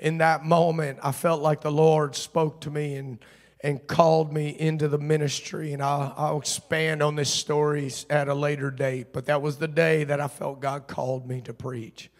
in 0.00 0.18
that 0.18 0.44
moment, 0.44 0.98
I 1.02 1.12
felt 1.12 1.42
like 1.42 1.60
the 1.60 1.70
Lord 1.70 2.16
spoke 2.16 2.62
to 2.62 2.70
me 2.70 2.94
and, 2.94 3.18
and 3.60 3.86
called 3.86 4.32
me 4.32 4.48
into 4.48 4.88
the 4.88 4.98
ministry. 4.98 5.72
And 5.72 5.82
I'll, 5.82 6.14
I'll 6.16 6.38
expand 6.38 7.02
on 7.02 7.16
this 7.16 7.30
story 7.30 7.92
at 8.08 8.28
a 8.28 8.34
later 8.34 8.70
date, 8.70 9.12
but 9.12 9.26
that 9.26 9.42
was 9.42 9.58
the 9.58 9.68
day 9.68 10.04
that 10.04 10.20
I 10.20 10.28
felt 10.28 10.60
God 10.60 10.88
called 10.88 11.28
me 11.28 11.40
to 11.42 11.52
preach. 11.52 12.10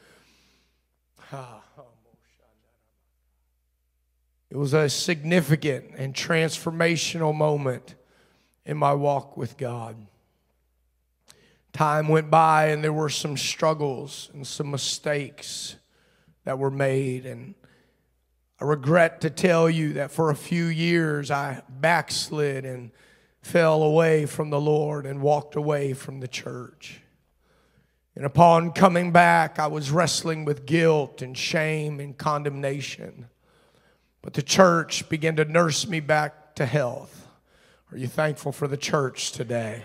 It 4.53 4.57
was 4.57 4.75
a 4.75 4.89
significant 4.89 5.93
and 5.97 6.13
transformational 6.13 7.33
moment 7.33 7.95
in 8.67 8.77
my 8.77 8.93
walk 8.93 9.37
with 9.37 9.57
God. 9.57 9.95
Time 11.73 12.09
went 12.09 12.33
by 12.33 12.67
and 12.71 12.83
there 12.83 12.93
were 12.93 13.09
some 13.09 13.37
struggles 13.37 14.29
and 14.35 14.45
some 14.45 14.73
mistakes 14.73 15.77
that 16.43 16.59
were 16.59 16.73
made. 16.73 17.27
And 17.27 17.55
I 18.61 18.65
regret 18.67 19.23
to 19.23 19.31
tell 19.31 19.71
you 19.71 19.95
that 19.95 20.11
for 20.11 20.31
a 20.31 20.37
few 20.37 20.67
years 20.67 21.31
I 21.31 21.63
backslid 21.69 22.67
and 22.67 22.91
fell 23.41 23.83
away 23.83 24.27
from 24.27 24.51
the 24.51 24.61
Lord 24.61 25.07
and 25.07 25.23
walked 25.23 25.57
away 25.57 25.95
from 25.95 26.21
the 26.21 26.29
church. 26.29 27.01
And 28.15 28.27
upon 28.27 28.73
coming 28.73 29.13
back, 29.13 29.59
I 29.59 29.67
was 29.69 29.91
wrestling 29.91 30.45
with 30.45 30.67
guilt 30.67 31.23
and 31.23 31.39
shame 31.39 32.01
and 32.01 32.19
condemnation. 32.19 33.29
But 34.21 34.35
the 34.35 34.43
church 34.43 35.09
began 35.09 35.37
to 35.37 35.47
nurse 35.47 35.87
me 35.87 36.01
back 36.01 36.55
to 36.57 36.67
health. 36.67 37.29
Are 37.91 37.97
you 37.97 38.09
thankful 38.09 38.53
for 38.53 38.69
the 38.69 38.77
church 38.77 39.33
today? 39.33 39.83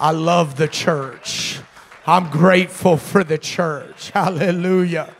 I 0.00 0.10
love 0.10 0.56
the 0.56 0.66
church. 0.66 1.60
I'm 2.08 2.28
grateful 2.28 2.96
for 2.96 3.22
the 3.22 3.38
church. 3.38 4.10
Hallelujah. 4.10 5.14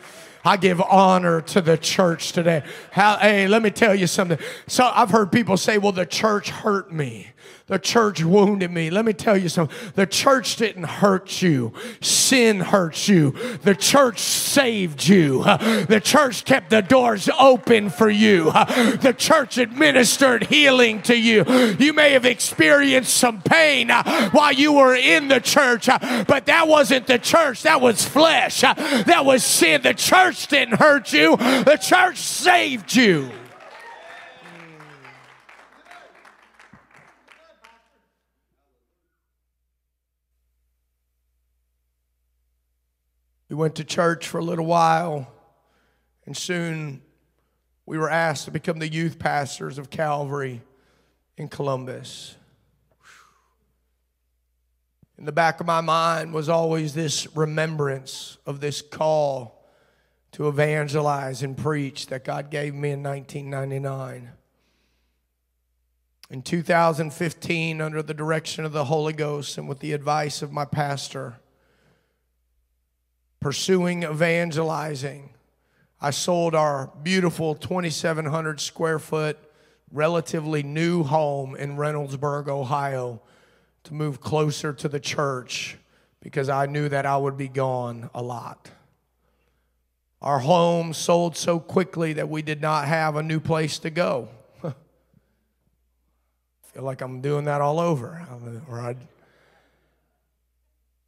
I 0.44 0.56
give 0.56 0.80
honor 0.80 1.40
to 1.40 1.60
the 1.60 1.78
church 1.78 2.32
today. 2.32 2.64
How, 2.90 3.16
hey, 3.18 3.46
let 3.46 3.62
me 3.62 3.70
tell 3.70 3.94
you 3.94 4.06
something. 4.06 4.38
So 4.66 4.90
I've 4.92 5.10
heard 5.10 5.30
people 5.30 5.56
say, 5.56 5.78
well, 5.78 5.92
the 5.92 6.06
church 6.06 6.50
hurt 6.50 6.92
me. 6.92 7.28
The 7.68 7.78
church 7.78 8.22
wounded 8.22 8.70
me. 8.70 8.90
Let 8.90 9.04
me 9.04 9.12
tell 9.12 9.36
you 9.36 9.48
something. 9.48 9.74
The 9.94 10.06
church 10.06 10.56
didn't 10.56 10.84
hurt 10.84 11.40
you. 11.40 11.72
Sin 12.00 12.60
hurt 12.60 13.08
you. 13.08 13.30
The 13.62 13.74
church 13.74 14.18
saved 14.18 15.06
you. 15.06 15.42
The 15.44 16.00
church 16.02 16.44
kept 16.44 16.70
the 16.70 16.82
doors 16.82 17.30
open 17.38 17.88
for 17.88 18.10
you. 18.10 18.50
The 18.52 19.14
church 19.16 19.58
administered 19.58 20.44
healing 20.44 21.02
to 21.02 21.16
you. 21.16 21.44
You 21.78 21.92
may 21.92 22.10
have 22.10 22.26
experienced 22.26 23.14
some 23.14 23.40
pain 23.42 23.88
while 23.88 24.52
you 24.52 24.72
were 24.72 24.94
in 24.94 25.28
the 25.28 25.40
church, 25.40 25.86
but 25.86 26.46
that 26.46 26.68
wasn't 26.68 27.06
the 27.06 27.18
church. 27.18 27.62
That 27.62 27.80
was 27.80 28.04
flesh. 28.04 28.62
That 28.62 29.24
was 29.24 29.44
sin. 29.44 29.82
The 29.82 29.94
church 29.94 30.48
didn't 30.48 30.78
hurt 30.78 31.12
you. 31.12 31.36
The 31.36 31.78
church 31.80 32.18
saved 32.18 32.94
you. 32.94 33.30
We 43.52 43.56
went 43.56 43.74
to 43.74 43.84
church 43.84 44.28
for 44.28 44.38
a 44.38 44.42
little 44.42 44.64
while, 44.64 45.30
and 46.24 46.34
soon 46.34 47.02
we 47.84 47.98
were 47.98 48.08
asked 48.08 48.46
to 48.46 48.50
become 48.50 48.78
the 48.78 48.90
youth 48.90 49.18
pastors 49.18 49.76
of 49.76 49.90
Calvary 49.90 50.62
in 51.36 51.48
Columbus. 51.48 52.34
In 55.18 55.26
the 55.26 55.32
back 55.32 55.60
of 55.60 55.66
my 55.66 55.82
mind 55.82 56.32
was 56.32 56.48
always 56.48 56.94
this 56.94 57.26
remembrance 57.36 58.38
of 58.46 58.60
this 58.60 58.80
call 58.80 59.68
to 60.30 60.48
evangelize 60.48 61.42
and 61.42 61.54
preach 61.54 62.06
that 62.06 62.24
God 62.24 62.50
gave 62.50 62.72
me 62.72 62.92
in 62.92 63.02
1999. 63.02 64.30
In 66.30 66.40
2015, 66.40 67.82
under 67.82 68.02
the 68.02 68.14
direction 68.14 68.64
of 68.64 68.72
the 68.72 68.86
Holy 68.86 69.12
Ghost 69.12 69.58
and 69.58 69.68
with 69.68 69.80
the 69.80 69.92
advice 69.92 70.40
of 70.40 70.52
my 70.52 70.64
pastor, 70.64 71.36
pursuing 73.42 74.04
evangelizing. 74.04 75.30
I 76.00 76.10
sold 76.10 76.54
our 76.54 76.90
beautiful 77.02 77.56
2,700 77.56 78.60
square 78.60 79.00
foot, 79.00 79.36
relatively 79.90 80.62
new 80.62 81.02
home 81.02 81.56
in 81.56 81.76
Reynoldsburg, 81.76 82.48
Ohio, 82.48 83.20
to 83.84 83.94
move 83.94 84.20
closer 84.20 84.72
to 84.72 84.88
the 84.88 85.00
church 85.00 85.76
because 86.20 86.48
I 86.48 86.66
knew 86.66 86.88
that 86.88 87.04
I 87.04 87.16
would 87.16 87.36
be 87.36 87.48
gone 87.48 88.08
a 88.14 88.22
lot. 88.22 88.70
Our 90.20 90.38
home 90.38 90.94
sold 90.94 91.36
so 91.36 91.58
quickly 91.58 92.12
that 92.12 92.28
we 92.28 92.42
did 92.42 92.60
not 92.60 92.86
have 92.86 93.16
a 93.16 93.24
new 93.24 93.40
place 93.40 93.80
to 93.80 93.90
go. 93.90 94.28
I 94.62 94.72
feel 96.72 96.84
like 96.84 97.00
I'm 97.00 97.20
doing 97.20 97.46
that 97.46 97.60
all 97.60 97.80
over. 97.80 98.24
Or 98.68 98.80
I'd 98.80 98.98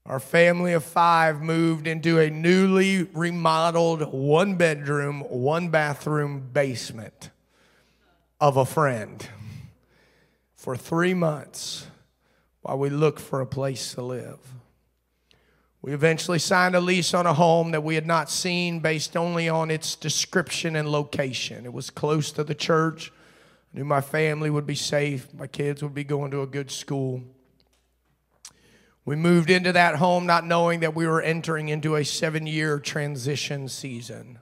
our 0.07 0.21
family 0.21 0.75
of 0.75 0.85
five 0.85 1.41
moved 1.41 1.87
into 1.87 2.19
a 2.19 2.29
newly 2.29 3.05
remodeled 3.05 4.13
one 4.13 4.57
bedroom, 4.57 5.21
one 5.21 5.71
bathroom 5.71 6.51
basement 6.53 7.31
of 8.39 8.59
a 8.59 8.67
friend 8.67 9.27
for 10.55 10.77
three 10.77 11.15
months 11.15 11.87
while 12.61 12.79
we 12.79 12.91
looked 12.91 13.21
for 13.21 13.41
a 13.41 13.47
place 13.47 13.95
to 13.95 14.03
live. 14.03 14.39
We 15.81 15.93
eventually 15.93 16.39
signed 16.39 16.75
a 16.75 16.81
lease 16.81 17.15
on 17.15 17.27
a 17.27 17.35
home 17.35 17.71
that 17.73 17.83
we 17.83 17.95
had 17.95 18.07
not 18.07 18.31
seen 18.31 18.81
based 18.81 19.17
only 19.17 19.49
on 19.49 19.71
its 19.71 19.97
description 19.97 20.77
and 20.77 20.89
location. 20.89 21.65
It 21.65 21.73
was 21.73 21.89
close 21.91 22.31
to 22.33 22.45
the 22.45 22.55
church. 22.55 23.11
I 23.11 23.79
knew 23.79 23.85
my 23.85 24.01
family 24.03 24.51
would 24.51 24.67
be 24.67 24.75
safe, 24.75 25.33
my 25.33 25.47
kids 25.47 25.83
would 25.83 25.95
be 25.95 26.05
going 26.05 26.31
to 26.31 26.43
a 26.43 26.47
good 26.47 26.71
school. 26.71 27.23
We 29.05 29.17
moved 29.17 29.51
into 29.51 29.73
that 29.73 29.97
home 29.97 30.27
not 30.27 30.47
knowing 30.47 30.81
that 30.81 30.95
we 30.95 31.07
were 31.07 31.21
entering 31.21 31.69
into 31.69 31.97
a 31.97 32.05
seven 32.05 32.47
year 32.47 32.79
transition 32.79 33.69
season. 33.69 34.39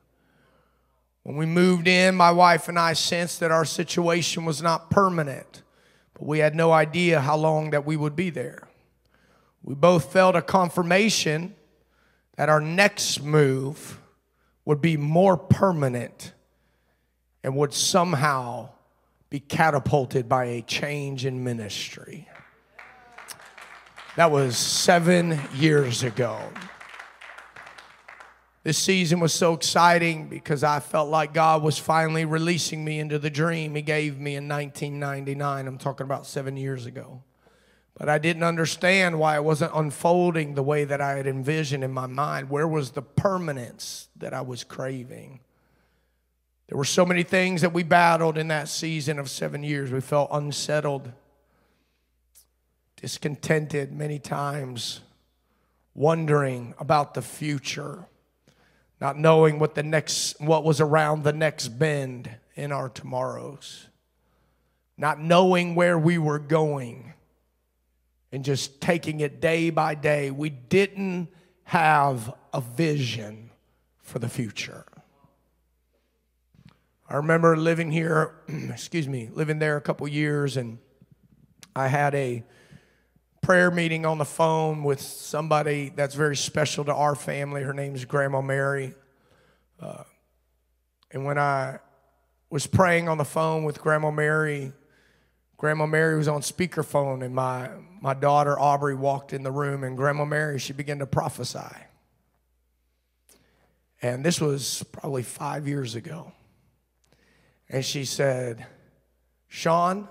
When 1.24 1.36
we 1.36 1.46
moved 1.46 1.88
in, 1.88 2.14
my 2.14 2.30
wife 2.30 2.68
and 2.68 2.78
I 2.78 2.92
sensed 2.94 3.40
that 3.40 3.50
our 3.50 3.64
situation 3.64 4.44
was 4.44 4.62
not 4.62 4.90
permanent. 4.90 5.62
but 6.14 6.24
we 6.24 6.38
had 6.38 6.54
no 6.54 6.72
idea 6.72 7.20
how 7.20 7.36
long 7.36 7.70
that 7.70 7.86
we 7.86 7.96
would 7.96 8.16
be 8.16 8.30
there. 8.30 8.68
We 9.62 9.74
both 9.74 10.12
felt 10.12 10.34
a 10.34 10.42
confirmation 10.42 11.54
that 12.36 12.48
our 12.48 12.60
next 12.60 13.22
move 13.22 14.00
would 14.64 14.80
be 14.80 14.96
more 14.96 15.36
permanent 15.36 16.32
and 17.44 17.56
would 17.56 17.72
somehow 17.72 18.70
be 19.30 19.40
catapulted 19.40 20.28
by 20.28 20.44
a 20.44 20.62
change 20.62 21.24
in 21.24 21.42
ministry. 21.42 22.28
That 24.14 24.30
was 24.30 24.58
seven 24.58 25.40
years 25.54 26.02
ago. 26.02 26.38
This 28.62 28.76
season 28.76 29.20
was 29.20 29.32
so 29.32 29.54
exciting 29.54 30.28
because 30.28 30.62
I 30.62 30.80
felt 30.80 31.08
like 31.08 31.32
God 31.32 31.62
was 31.62 31.78
finally 31.78 32.26
releasing 32.26 32.84
me 32.84 32.98
into 32.98 33.18
the 33.18 33.30
dream 33.30 33.74
He 33.74 33.80
gave 33.80 34.20
me 34.20 34.36
in 34.36 34.46
1999. 34.48 35.66
I'm 35.66 35.78
talking 35.78 36.04
about 36.04 36.26
seven 36.26 36.58
years 36.58 36.84
ago. 36.84 37.22
But 37.94 38.10
I 38.10 38.18
didn't 38.18 38.42
understand 38.42 39.18
why 39.18 39.36
it 39.36 39.44
wasn't 39.44 39.72
unfolding 39.74 40.56
the 40.56 40.62
way 40.62 40.84
that 40.84 41.00
I 41.00 41.16
had 41.16 41.26
envisioned 41.26 41.82
in 41.82 41.90
my 41.90 42.06
mind. 42.06 42.50
Where 42.50 42.68
was 42.68 42.90
the 42.90 43.02
permanence 43.02 44.08
that 44.16 44.34
I 44.34 44.42
was 44.42 44.62
craving? 44.62 45.40
There 46.68 46.76
were 46.76 46.84
so 46.84 47.06
many 47.06 47.22
things 47.22 47.62
that 47.62 47.72
we 47.72 47.82
battled 47.82 48.36
in 48.36 48.48
that 48.48 48.68
season 48.68 49.18
of 49.18 49.30
seven 49.30 49.62
years. 49.62 49.90
We 49.90 50.02
felt 50.02 50.28
unsettled, 50.30 51.12
discontented 53.02 53.92
many 53.92 54.20
times, 54.20 55.00
wondering 55.92 56.72
about 56.78 57.14
the 57.14 57.20
future, 57.20 58.06
not 59.00 59.18
knowing 59.18 59.58
what 59.58 59.74
the 59.74 59.82
next 59.82 60.40
what 60.40 60.62
was 60.62 60.80
around 60.80 61.24
the 61.24 61.32
next 61.32 61.66
bend 61.80 62.30
in 62.54 62.70
our 62.70 62.88
tomorrows, 62.88 63.88
not 64.96 65.20
knowing 65.20 65.74
where 65.74 65.98
we 65.98 66.16
were 66.16 66.38
going 66.38 67.12
and 68.30 68.44
just 68.44 68.80
taking 68.80 69.18
it 69.18 69.40
day 69.40 69.68
by 69.68 69.96
day. 69.96 70.30
We 70.30 70.50
didn't 70.50 71.28
have 71.64 72.32
a 72.52 72.60
vision 72.60 73.50
for 74.00 74.20
the 74.20 74.28
future. 74.28 74.84
I 77.08 77.16
remember 77.16 77.56
living 77.56 77.90
here, 77.90 78.36
excuse 78.48 79.08
me, 79.08 79.28
living 79.32 79.58
there 79.58 79.76
a 79.76 79.80
couple 79.80 80.06
years, 80.06 80.56
and 80.56 80.78
I 81.74 81.88
had 81.88 82.14
a 82.14 82.44
prayer 83.42 83.72
meeting 83.72 84.06
on 84.06 84.18
the 84.18 84.24
phone 84.24 84.84
with 84.84 85.00
somebody 85.00 85.92
that's 85.94 86.14
very 86.14 86.36
special 86.36 86.84
to 86.84 86.94
our 86.94 87.16
family. 87.16 87.62
Her 87.62 87.72
name's 87.72 88.04
Grandma 88.04 88.40
Mary. 88.40 88.94
Uh, 89.80 90.04
and 91.10 91.24
when 91.24 91.38
I 91.38 91.80
was 92.50 92.68
praying 92.68 93.08
on 93.08 93.18
the 93.18 93.24
phone 93.24 93.64
with 93.64 93.80
Grandma 93.80 94.12
Mary, 94.12 94.72
Grandma 95.56 95.86
Mary 95.86 96.16
was 96.16 96.28
on 96.28 96.40
speakerphone, 96.40 97.24
and 97.24 97.34
my, 97.34 97.68
my 98.00 98.14
daughter 98.14 98.58
Aubrey 98.58 98.94
walked 98.94 99.32
in 99.32 99.42
the 99.42 99.50
room, 99.50 99.82
and 99.82 99.96
Grandma 99.96 100.24
Mary, 100.24 100.60
she 100.60 100.72
began 100.72 101.00
to 101.00 101.06
prophesy. 101.06 101.58
And 104.00 104.24
this 104.24 104.40
was 104.40 104.84
probably 104.92 105.24
five 105.24 105.66
years 105.66 105.96
ago. 105.96 106.32
And 107.68 107.84
she 107.84 108.04
said, 108.04 108.66
Sean, 109.48 110.06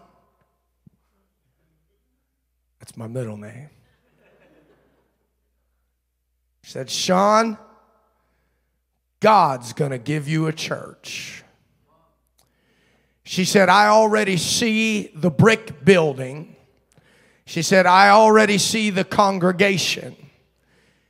that's 2.82 2.98
my 2.98 3.08
middle 3.08 3.38
name. 3.38 3.70
She 6.64 6.72
said, 6.72 6.90
Sean, 6.90 7.58
God's 9.20 9.74
gonna 9.74 10.00
give 10.00 10.28
you 10.28 10.48
a 10.48 10.54
church. 10.54 11.44
She 13.24 13.46
said, 13.46 13.70
I 13.70 13.88
already 13.88 14.36
see 14.36 15.12
the 15.14 15.30
brick 15.30 15.86
building. 15.86 16.56
She 17.46 17.62
said, 17.62 17.86
I 17.86 18.10
already 18.10 18.58
see 18.58 18.90
the 18.90 19.04
congregation. 19.04 20.16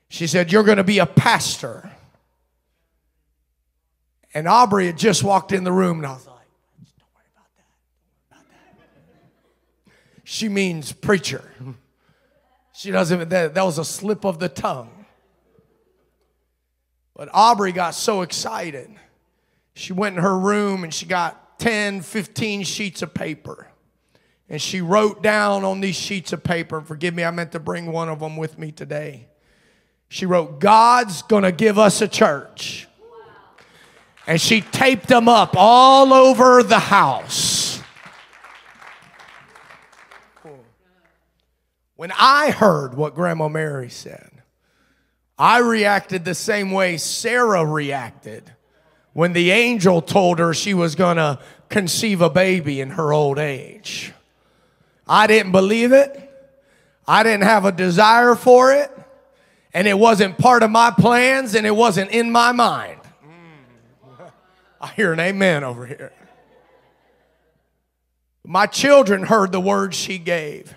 She 0.10 0.28
said, 0.28 0.52
You're 0.52 0.64
gonna 0.64 0.84
be 0.84 1.00
a 1.00 1.06
pastor. 1.06 1.90
And 4.34 4.46
Aubrey 4.46 4.88
had 4.88 4.98
just 4.98 5.24
walked 5.24 5.54
in 5.54 5.64
the 5.64 5.72
room, 5.72 6.00
and 6.00 6.08
I 6.08 6.14
was 6.14 6.28
like, 6.28 6.36
Don't 7.00 7.08
worry 7.16 7.26
about 7.34 7.48
that. 7.56 8.36
Don't 8.36 8.48
worry 8.50 8.60
about 8.66 9.86
that. 9.86 10.21
She 10.32 10.48
means 10.48 10.94
preacher. 10.94 11.44
She 12.74 12.90
doesn't, 12.90 13.28
that, 13.32 13.54
that 13.54 13.66
was 13.66 13.78
a 13.78 13.84
slip 13.84 14.24
of 14.24 14.40
the 14.40 14.48
tongue. 14.48 15.06
But 17.14 17.28
Aubrey 17.34 17.74
got 17.74 17.96
so 17.96 18.22
excited. 18.22 18.90
She 19.74 19.92
went 19.92 20.16
in 20.16 20.24
her 20.24 20.40
room 20.40 20.86
and 20.86 20.94
she 20.94 21.06
got 21.06 21.60
10, 21.60 22.02
15 22.02 22.64
sheets 22.64 23.02
of 23.02 23.14
paper. 23.14 23.68
And 24.48 24.62
she 24.62 24.80
wrote 24.80 25.22
down 25.22 25.66
on 25.66 25.82
these 25.82 25.98
sheets 25.98 26.32
of 26.32 26.46
paper, 26.46 26.80
forgive 26.80 27.14
me, 27.14 27.26
I 27.26 27.32
meant 27.32 27.52
to 27.52 27.60
bring 27.60 27.92
one 27.92 28.08
of 28.08 28.22
them 28.22 28.38
with 28.38 28.58
me 28.58 28.72
today. 28.72 29.28
She 30.08 30.26
wrote, 30.26 30.62
God's 30.62 31.24
gonna 31.24 31.52
give 31.52 31.78
us 31.78 32.02
a 32.02 32.08
church. 32.08 32.88
And 34.26 34.40
she 34.40 34.62
taped 34.62 35.08
them 35.08 35.28
up 35.28 35.56
all 35.58 36.14
over 36.14 36.64
the 36.64 36.80
house. 36.80 37.51
When 42.02 42.12
I 42.18 42.50
heard 42.50 42.96
what 42.96 43.14
Grandma 43.14 43.48
Mary 43.48 43.92
said, 43.92 44.32
I 45.38 45.60
reacted 45.60 46.26
the 46.26 46.34
same 46.34 46.72
way 46.72 46.98
Sarah 46.98 47.64
reacted 47.64 48.52
when 49.14 49.34
the 49.34 49.52
angel 49.52 50.02
told 50.02 50.40
her 50.40 50.52
she 50.56 50.74
was 50.74 50.96
going 50.96 51.18
to 51.18 51.38
conceive 51.70 52.22
a 52.22 52.30
baby 52.32 52.82
in 52.82 52.90
her 52.90 53.14
old 53.14 53.38
age. 53.38 54.14
I 55.08 55.28
didn't 55.28 55.52
believe 55.52 55.92
it. 55.92 56.28
I 57.08 57.22
didn't 57.22 57.44
have 57.44 57.66
a 57.66 57.72
desire 57.72 58.34
for 58.34 58.74
it. 58.74 58.92
And 59.72 59.88
it 59.88 60.00
wasn't 60.00 60.40
part 60.40 60.64
of 60.64 60.72
my 60.72 60.90
plans 60.90 61.54
and 61.54 61.68
it 61.68 61.76
wasn't 61.76 62.10
in 62.10 62.32
my 62.32 62.52
mind. 62.52 63.00
I 64.82 64.88
hear 64.88 65.14
an 65.14 65.20
amen 65.20 65.64
over 65.64 65.86
here. 65.86 66.14
My 68.44 68.66
children 68.66 69.22
heard 69.22 69.52
the 69.52 69.62
words 69.62 69.96
she 69.96 70.18
gave. 70.18 70.74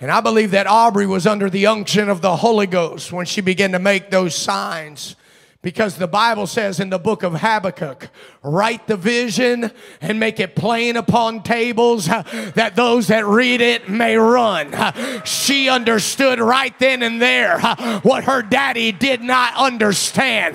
And 0.00 0.10
I 0.10 0.20
believe 0.20 0.52
that 0.52 0.66
Aubrey 0.66 1.06
was 1.06 1.26
under 1.26 1.50
the 1.50 1.66
unction 1.66 2.08
of 2.08 2.20
the 2.20 2.36
Holy 2.36 2.66
Ghost 2.66 3.12
when 3.12 3.26
she 3.26 3.40
began 3.40 3.72
to 3.72 3.78
make 3.78 4.10
those 4.10 4.34
signs. 4.34 5.16
Because 5.60 5.96
the 5.96 6.06
Bible 6.06 6.46
says 6.46 6.78
in 6.78 6.90
the 6.90 7.00
book 7.00 7.24
of 7.24 7.40
Habakkuk, 7.40 8.10
write 8.42 8.86
the 8.86 8.96
vision 8.96 9.70
and 10.00 10.20
make 10.20 10.38
it 10.40 10.54
plain 10.54 10.96
upon 10.96 11.42
tables 11.42 12.08
uh, 12.08 12.22
that 12.54 12.76
those 12.76 13.08
that 13.08 13.26
read 13.26 13.60
it 13.60 13.88
may 13.88 14.16
run. 14.16 14.72
Uh, 14.74 15.24
she 15.24 15.68
understood 15.68 16.38
right 16.38 16.78
then 16.78 17.02
and 17.02 17.20
there 17.20 17.58
uh, 17.60 18.00
what 18.00 18.24
her 18.24 18.42
daddy 18.42 18.92
did 18.92 19.20
not 19.22 19.54
understand. 19.56 20.54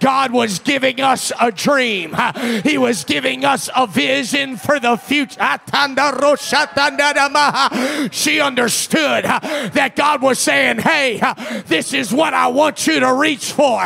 God 0.00 0.32
was 0.32 0.58
giving 0.58 1.00
us 1.00 1.30
a 1.40 1.52
dream, 1.52 2.16
He 2.64 2.78
was 2.78 3.04
giving 3.04 3.44
us 3.44 3.68
a 3.76 3.86
vision 3.86 4.56
for 4.56 4.80
the 4.80 4.96
future. 4.96 5.38
She 8.10 8.40
understood 8.40 9.24
that 9.24 9.92
God 9.96 10.22
was 10.22 10.38
saying, 10.38 10.78
Hey, 10.78 11.20
this 11.66 11.92
is 11.92 12.12
what 12.12 12.34
I 12.34 12.48
want 12.48 12.86
you 12.86 13.00
to 13.00 13.14
reach 13.14 13.52
for. 13.52 13.80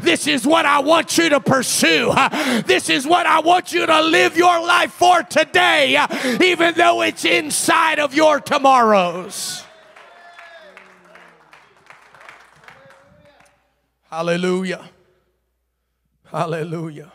This 0.00 0.26
is 0.26 0.46
what 0.46 0.66
I 0.66 0.80
want 0.80 1.16
you 1.16 1.28
to 1.30 1.40
pursue. 1.40 2.12
This 2.66 2.89
is 2.90 3.06
what 3.06 3.26
I 3.26 3.40
want 3.40 3.72
you 3.72 3.86
to 3.86 4.02
live 4.02 4.36
your 4.36 4.60
life 4.60 4.92
for 4.92 5.22
today, 5.22 5.96
even 6.42 6.74
though 6.74 7.02
it's 7.02 7.24
inside 7.24 7.98
of 7.98 8.14
your 8.14 8.40
tomorrows. 8.40 9.64
Hallelujah. 14.10 14.90
Hallelujah. 16.26 17.12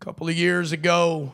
A 0.00 0.04
couple 0.04 0.28
of 0.28 0.36
years 0.36 0.72
ago, 0.72 1.32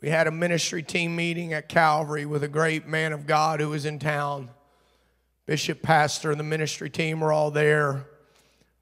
we 0.00 0.10
had 0.10 0.26
a 0.26 0.30
ministry 0.30 0.82
team 0.82 1.16
meeting 1.16 1.52
at 1.52 1.68
Calvary 1.68 2.26
with 2.26 2.44
a 2.44 2.48
great 2.48 2.86
man 2.86 3.12
of 3.12 3.26
God 3.26 3.60
who 3.60 3.70
was 3.70 3.84
in 3.84 3.98
town. 3.98 4.50
Bishop, 5.46 5.82
pastor, 5.82 6.30
and 6.30 6.38
the 6.38 6.44
ministry 6.44 6.90
team 6.90 7.20
were 7.20 7.32
all 7.32 7.50
there 7.50 8.06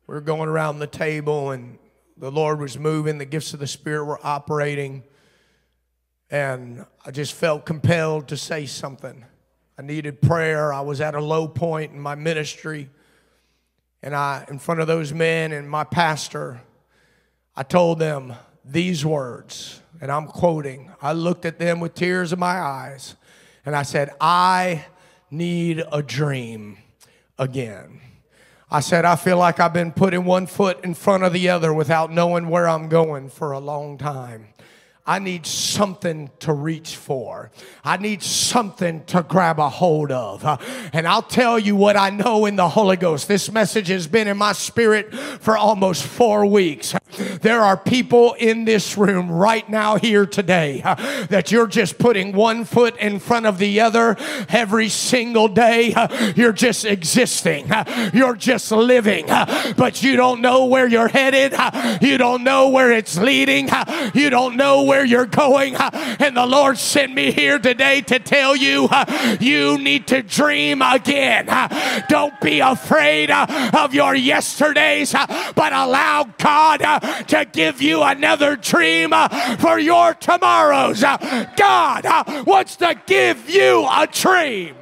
we 0.09 0.15
were 0.15 0.23
going 0.23 0.49
around 0.49 0.79
the 0.79 0.87
table 0.87 1.51
and 1.51 1.79
the 2.19 2.31
Lord 2.31 2.61
was 2.61 2.79
moving, 2.79 3.19
the 3.19 3.25
gifts 3.25 3.55
of 3.55 3.61
the 3.61 3.67
Spirit 3.67 4.05
were 4.05 4.21
operating. 4.23 5.05
And 6.31 6.85
I 7.07 7.11
just 7.11 7.33
felt 7.33 7.65
compelled 7.65 8.29
to 8.29 8.37
say 8.37 8.67
something. 8.67 9.25
I 9.79 9.83
needed 9.83 10.21
prayer. 10.21 10.73
I 10.73 10.81
was 10.81 11.01
at 11.01 11.15
a 11.15 11.21
low 11.21 11.49
point 11.49 11.93
in 11.93 12.01
my 12.01 12.15
ministry. 12.15 12.91
And 14.03 14.15
I, 14.15 14.45
in 14.49 14.59
front 14.59 14.81
of 14.81 14.87
those 14.87 15.13
men 15.13 15.53
and 15.53 15.69
my 15.69 15.85
pastor, 15.85 16.61
I 17.57 17.63
told 17.63 17.99
them 17.99 18.35
these 18.65 19.05
words, 19.05 19.81
and 20.01 20.13
I'm 20.13 20.27
quoting. 20.27 20.93
I 21.01 21.13
looked 21.13 21.45
at 21.45 21.59
them 21.59 21.81
with 21.81 21.95
tears 21.95 22.33
in 22.33 22.39
my 22.39 22.61
eyes, 22.61 23.17
and 23.65 23.75
I 23.75 23.83
said, 23.83 24.11
I 24.21 24.85
need 25.31 25.83
a 25.91 26.03
dream 26.03 26.79
again. 27.39 28.01
I 28.71 28.81
said, 28.81 29.07
I 29.07 29.17
feel 29.17 29.39
like 29.39 29.61
I've 29.61 29.73
been 29.73 29.93
putting 29.93 30.27
one 30.27 30.47
foot 30.47 30.85
in 30.85 30.93
front 30.93 31.25
of 31.25 31.33
the 31.33 31.49
other 31.49 31.73
without 31.73 32.13
knowing 32.13 32.49
where 32.49 32.69
I'm 32.69 32.89
going 32.91 33.31
for 33.31 33.53
a 33.53 33.59
long 33.59 33.97
time. 33.97 34.49
I 35.09 35.21
need 35.21 35.47
something 35.47 36.31
to 36.41 36.53
reach 36.53 36.95
for. 36.95 37.51
I 37.83 37.97
need 37.97 38.23
something 38.23 39.07
to 39.07 39.23
grab 39.23 39.59
a 39.59 39.71
hold 39.71 40.13
of. 40.13 40.45
And 40.93 41.09
I'll 41.09 41.23
tell 41.23 41.59
you 41.59 41.77
what 41.77 41.97
I 41.97 42.11
know 42.11 42.45
in 42.45 42.57
the 42.57 42.69
Holy 42.69 42.99
Ghost. 42.99 43.27
This 43.27 43.51
message 43.51 43.89
has 43.89 44.07
been 44.07 44.29
in 44.29 44.37
my 44.37 44.53
spirit 44.53 45.15
for 45.15 45.57
almost 45.57 46.05
four 46.05 46.45
weeks. 46.45 46.95
There 47.41 47.61
are 47.61 47.77
people 47.79 48.35
in 48.35 48.67
this 48.67 48.99
room 48.99 49.33
right 49.33 49.67
now 49.67 49.97
here 49.97 50.27
today 50.27 50.83
that 51.31 51.51
you're 51.51 51.67
just 51.67 51.97
putting 51.99 52.33
one 52.33 52.67
foot 52.67 52.95
in 52.99 53.19
front 53.19 53.47
of 53.47 53.57
the 53.57 53.81
other 53.81 54.15
every 54.51 54.91
single 54.91 55.49
day. 55.49 55.95
You're 56.37 56.53
just 56.53 56.85
existing. 56.85 57.71
You're 58.13 58.37
just 58.37 58.71
living. 58.71 59.25
But 59.27 60.03
you 60.03 60.17
don't 60.17 60.43
know 60.43 60.67
where 60.67 60.87
you're 60.87 61.09
headed. 61.09 61.55
You 62.03 62.19
don't 62.19 62.45
know 62.45 62.69
where 62.69 62.93
it's 62.93 63.17
leading. 63.17 63.71
You 64.13 64.29
don't 64.29 64.57
know 64.57 64.83
where 64.83 64.98
where 64.99 65.07
you're 65.07 65.27
going. 65.27 65.77
And 65.77 66.37
the 66.37 66.45
Lord 66.45 66.77
sent 66.77 67.15
me 67.15 67.31
here 67.31 67.61
today 67.61 68.01
to 68.03 68.19
tell 68.19 68.57
you 68.57 68.89
you 69.39 69.79
need 69.79 70.09
to 70.09 70.23
dream 70.23 70.83
again. 70.83 71.47
Don't 72.09 72.39
be 72.41 72.59
afraid 72.59 73.31
of 73.31 73.95
your 73.95 74.17
yesterdays, 74.17 75.13
but 75.13 75.73
allow 75.73 76.25
God 76.39 76.79
to 77.29 77.47
give 77.53 77.81
you 77.81 78.03
another 78.03 78.57
dream 78.57 79.13
for 79.59 79.79
your 79.79 80.15
tomorrows. 80.15 81.03
God 81.03 82.45
wants 82.45 82.75
to 82.77 83.01
give 83.07 83.49
you 83.49 83.87
a 83.89 84.09
dream. 84.11 84.75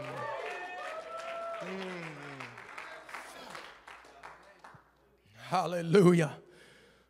Hallelujah. 5.48 6.32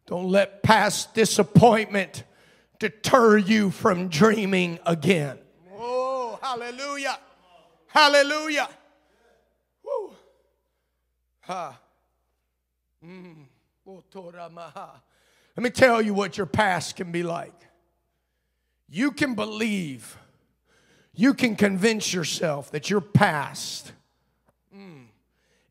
Don't 0.07 0.29
let 0.29 0.63
past 0.65 1.15
disappointment 1.15 2.25
deter 2.79 3.37
you 3.37 3.71
from 3.71 4.09
dreaming 4.09 4.79
again. 4.87 5.39
Oh, 5.79 6.39
hallelujah. 6.43 7.19
Hallelujah. 7.89 8.69
Woo. 9.85 10.13
Ha. 11.43 11.81
Mm. 13.05 13.47
Let 15.57 15.63
me 15.63 15.71
tell 15.71 16.03
you 16.03 16.13
what 16.13 16.37
your 16.37 16.47
past 16.47 16.97
can 16.97 17.13
be 17.13 17.23
like. 17.23 17.55
You 18.89 19.13
can 19.13 19.35
believe, 19.35 20.17
you 21.15 21.35
can 21.35 21.55
convince 21.57 22.13
yourself 22.13 22.71
that 22.73 22.91
your 22.91 23.01
past 23.01 23.93
mm, 24.77 25.05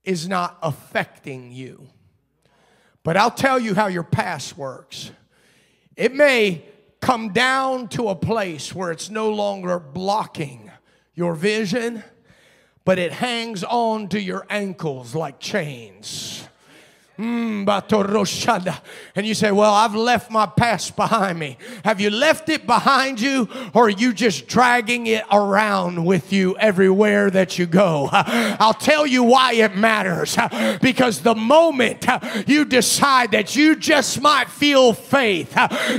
is 0.04 0.28
not 0.28 0.58
affecting 0.64 1.52
you. 1.52 1.88
But 3.04 3.18
I'll 3.18 3.32
tell 3.32 3.60
you 3.60 3.76
how 3.76 3.88
your 3.88 4.04
past 4.04 4.58
works. 4.58 5.12
It 5.96 6.14
may 6.14 6.64
come 7.06 7.32
down 7.32 7.88
to 7.88 8.10
a 8.10 8.16
place 8.16 8.74
where 8.74 8.92
it's 8.92 9.12
no 9.12 9.30
longer 9.30 9.78
blocking 9.78 10.72
your 11.14 11.36
vision, 11.36 12.04
but 12.84 12.98
it 12.98 13.12
hangs 13.12 13.64
on 13.64 14.08
to 14.08 14.20
your 14.20 14.44
ankles 14.50 15.14
like 15.14 15.40
chains. 15.40 16.48
Mm, 17.18 17.66
and 19.16 19.26
you 19.26 19.34
say, 19.34 19.52
Well, 19.52 19.74
I've 19.74 19.96
left 19.96 20.30
my 20.30 20.46
past 20.46 20.96
behind 20.98 21.40
me. 21.40 21.58
Have 21.86 22.02
you 22.02 22.10
left 22.10 22.50
it 22.50 22.66
behind 22.66 23.22
you, 23.22 23.48
or 23.74 23.86
are 23.86 23.90
you 23.90 24.12
just 24.12 24.48
dragging 24.48 25.08
it 25.08 25.24
around 25.32 26.04
with 26.04 26.34
you 26.34 26.58
everywhere 26.58 27.30
that 27.30 27.58
you 27.58 27.68
go? 27.68 28.10
I'll 28.12 28.74
tell 28.74 29.08
you 29.08 29.24
why 29.24 29.54
it 29.54 29.76
matters. 29.76 30.38
Because 30.82 31.22
the 31.22 31.36
moment 31.36 32.06
you 32.48 32.66
decide 32.66 33.32
that 33.32 33.56
you 33.56 33.76
just 33.76 34.22
might 34.22 34.50
feel 34.50 34.94
faith 34.94 35.54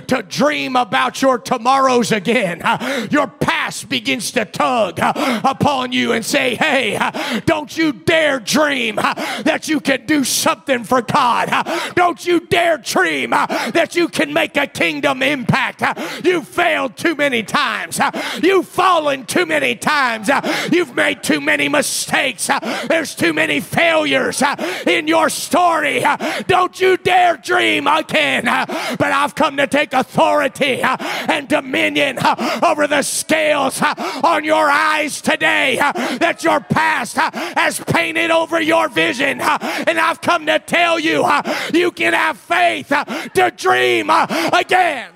to 0.07 0.25
dream 0.29 0.77
about 0.77 1.21
your 1.23 1.39
tomorrows 1.39 2.13
again, 2.13 2.63
your 3.11 3.27
past 3.27 3.89
begins 3.89 4.31
to 4.33 4.45
tug 4.45 4.99
upon 5.01 5.93
you 5.93 6.13
and 6.13 6.25
say, 6.25 6.55
Hey, 6.55 6.99
don't 7.47 7.77
you 7.77 7.93
dare 7.93 8.39
dream 8.39 8.97
that 8.97 9.69
you 9.69 9.81
can 9.81 10.07
do 10.07 10.25
something 10.25 10.85
for 10.85 11.03
God. 11.07 11.51
Don't 11.95 12.25
you 12.27 12.41
dare 12.41 12.79
dream 12.79 13.31
that 13.31 13.95
you 13.95 14.09
can 14.09 14.33
make 14.33 14.57
a 14.57 14.67
kingdom 14.67 15.23
impact. 15.23 15.83
You've 16.25 16.47
failed 16.47 16.97
too 16.97 17.15
many 17.15 17.43
times. 17.43 18.01
You've 18.43 18.69
fallen 18.69 19.25
too 19.25 19.47
many 19.47 19.75
times. 19.77 20.31
You've 20.71 20.95
made 20.95 21.23
too 21.23 21.41
many 21.41 21.69
mistakes. 21.69 22.51
There's 22.89 23.15
too 23.15 23.33
many 23.33 23.61
failures 23.61 24.43
in 24.87 25.09
your 25.09 25.29
story. 25.29 26.05
Don't 26.47 26.81
you 26.81 26.97
dare 26.97 27.37
dream 27.37 27.87
again. 27.87 28.45
But 28.45 29.13
I've 29.13 29.35
come 29.35 29.57
to 29.57 29.67
take 29.67 29.93
authority 29.93 30.83
and 30.83 31.49
dominion 31.49 32.19
over 32.63 32.87
the 32.87 33.03
scales 33.03 33.81
on 33.83 34.45
your 34.45 34.69
eyes 34.69 35.21
today 35.21 35.77
that 35.77 36.45
your 36.45 36.61
past 36.61 37.17
has 37.17 37.81
painted 37.81 38.31
over 38.31 38.61
your 38.61 38.89
vision. 38.89 39.41
And 39.41 39.99
I've 39.99 40.21
come 40.21 40.47
to 40.47 40.59
tell 40.59 40.96
you 40.97 41.23
uh, 41.25 41.43
you 41.73 41.91
can 41.91 42.13
have 42.13 42.39
faith 42.39 42.91
uh, 42.93 43.05
to 43.05 43.51
dream 43.51 44.11
uh, 44.11 44.51
again. 44.53 45.13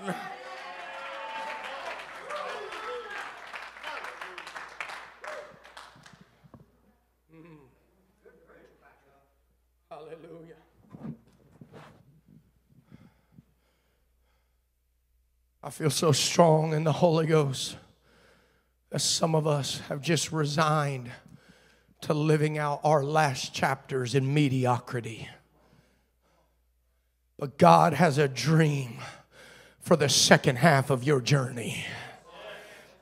Hallelujah. 9.91 10.55
I 15.63 15.71
feel 15.71 15.91
so 15.91 16.13
strong 16.13 16.73
in 16.73 16.85
the 16.85 16.93
Holy 16.93 17.27
Ghost 17.27 17.77
that 18.91 19.01
some 19.01 19.35
of 19.35 19.47
us 19.47 19.81
have 19.89 20.01
just 20.01 20.33
resigned 20.33 21.11
to 22.03 22.15
living 22.15 22.59
out 22.59 22.81
our 22.83 23.05
last 23.05 23.55
chapters 23.55 24.15
in 24.15 24.33
mediocrity. 24.33 25.29
But 27.41 27.57
God 27.57 27.95
has 27.95 28.19
a 28.19 28.29
dream 28.29 28.99
for 29.81 29.97
the 29.97 30.11
second 30.11 30.57
half 30.57 30.91
of 30.91 31.05
your 31.05 31.23
journey. 31.23 31.87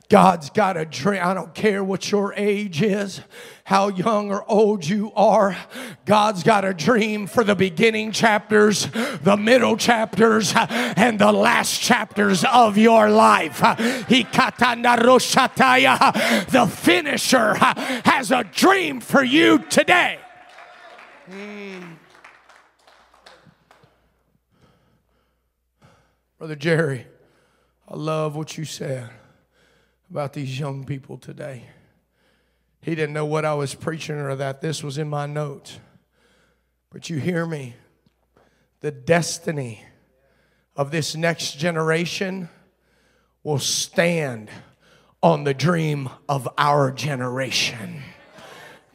God's 0.08 0.48
got 0.50 0.76
a 0.76 0.84
dream. 0.84 1.20
I 1.24 1.34
don't 1.34 1.52
care 1.56 1.82
what 1.82 2.12
your 2.12 2.32
age 2.34 2.80
is, 2.80 3.20
how 3.64 3.88
young 3.88 4.30
or 4.30 4.48
old 4.48 4.86
you 4.86 5.12
are. 5.16 5.56
God's 6.06 6.44
got 6.44 6.64
a 6.64 6.72
dream 6.72 7.26
for 7.26 7.42
the 7.42 7.56
beginning 7.56 8.12
chapters, 8.12 8.86
the 9.22 9.36
middle 9.36 9.76
chapters, 9.76 10.52
and 10.54 11.18
the 11.18 11.32
last 11.32 11.80
chapters 11.80 12.44
of 12.44 12.78
your 12.78 13.10
life. 13.10 13.58
The 16.48 16.66
finisher 16.72 17.54
has 17.54 18.30
a 18.30 18.44
dream 18.44 19.00
for 19.00 19.24
you 19.24 19.58
today. 19.58 20.20
Mm. 21.28 21.97
Brother 26.38 26.54
Jerry, 26.54 27.04
I 27.88 27.96
love 27.96 28.36
what 28.36 28.56
you 28.56 28.64
said 28.64 29.10
about 30.08 30.34
these 30.34 30.56
young 30.56 30.84
people 30.84 31.18
today. 31.18 31.64
He 32.80 32.94
didn't 32.94 33.12
know 33.12 33.26
what 33.26 33.44
I 33.44 33.54
was 33.54 33.74
preaching 33.74 34.14
or 34.14 34.36
that 34.36 34.60
this 34.60 34.84
was 34.84 34.98
in 34.98 35.08
my 35.08 35.26
notes. 35.26 35.80
But 36.90 37.10
you 37.10 37.18
hear 37.18 37.44
me? 37.44 37.74
The 38.82 38.92
destiny 38.92 39.84
of 40.76 40.92
this 40.92 41.16
next 41.16 41.58
generation 41.58 42.48
will 43.42 43.58
stand 43.58 44.48
on 45.20 45.42
the 45.42 45.54
dream 45.54 46.08
of 46.28 46.48
our 46.56 46.92
generation. 46.92 48.04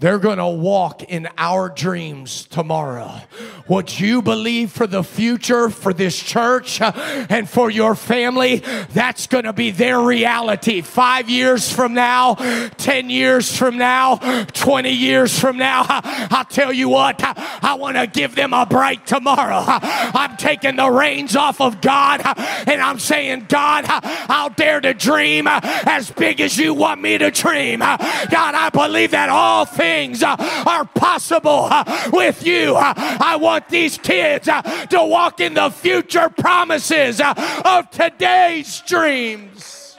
They're 0.04 0.20
going 0.20 0.40
to 0.40 0.50
walk 0.50 1.04
in 1.04 1.30
our 1.38 1.70
dreams 1.70 2.44
tomorrow. 2.50 3.22
What 3.68 4.02
you 4.02 4.22
believe 4.22 4.70
for 4.70 4.86
the 4.86 5.02
future, 5.02 5.70
for 5.70 5.94
this 5.94 6.22
church, 6.22 6.82
uh, 6.82 6.92
and 7.30 7.50
for 7.50 7.72
your 7.72 7.96
family, 7.96 8.58
that's 8.90 9.28
going 9.28 9.46
to 9.46 9.54
be 9.54 9.72
their 9.72 10.02
reality. 10.02 10.82
Five 10.82 11.30
years 11.30 11.72
from 11.72 11.94
now, 11.94 12.34
10 12.34 13.10
years 13.10 13.56
from 13.56 13.78
now, 13.78 14.18
20 14.44 14.92
years 14.92 15.40
from 15.40 15.56
now, 15.56 15.86
I'll 15.88 16.44
tell 16.44 16.74
you 16.74 16.90
what, 16.90 17.22
I 17.24 17.76
want 17.76 17.96
to 17.96 18.06
give 18.06 18.36
them 18.36 18.52
a 18.52 18.66
bright 18.66 19.08
tomorrow. 19.08 19.64
I'm 19.66 20.36
taking 20.36 20.76
the 20.76 20.92
reins 20.92 21.38
off 21.38 21.62
of 21.62 21.80
God 21.80 22.20
and 22.68 22.82
I'm 22.82 23.00
saying, 23.00 23.46
God, 23.48 23.86
I'll 23.88 24.50
dare 24.50 24.82
to 24.82 24.94
dream 24.94 25.48
as 25.48 26.12
big 26.12 26.42
as 26.42 26.58
you 26.58 26.74
want 26.74 27.00
me 27.00 27.18
to 27.20 27.32
dream. 27.32 27.80
God, 27.80 27.98
I 28.34 28.70
believe 28.70 29.12
that 29.12 29.30
all 29.30 29.64
things 29.64 29.93
things 29.94 30.24
uh, 30.24 30.36
are 30.66 30.86
possible 30.86 31.68
uh, 31.70 32.10
with 32.12 32.46
you. 32.46 32.76
Uh, 32.76 32.94
I 32.96 33.36
want 33.36 33.70
these 33.70 33.98
kids 33.98 34.46
to 34.46 35.00
walk 35.00 35.40
in 35.40 35.54
the 35.54 35.70
future 35.70 36.30
promises 36.30 37.22
of 37.22 37.90
today's 37.92 38.82
dreams. 38.82 39.98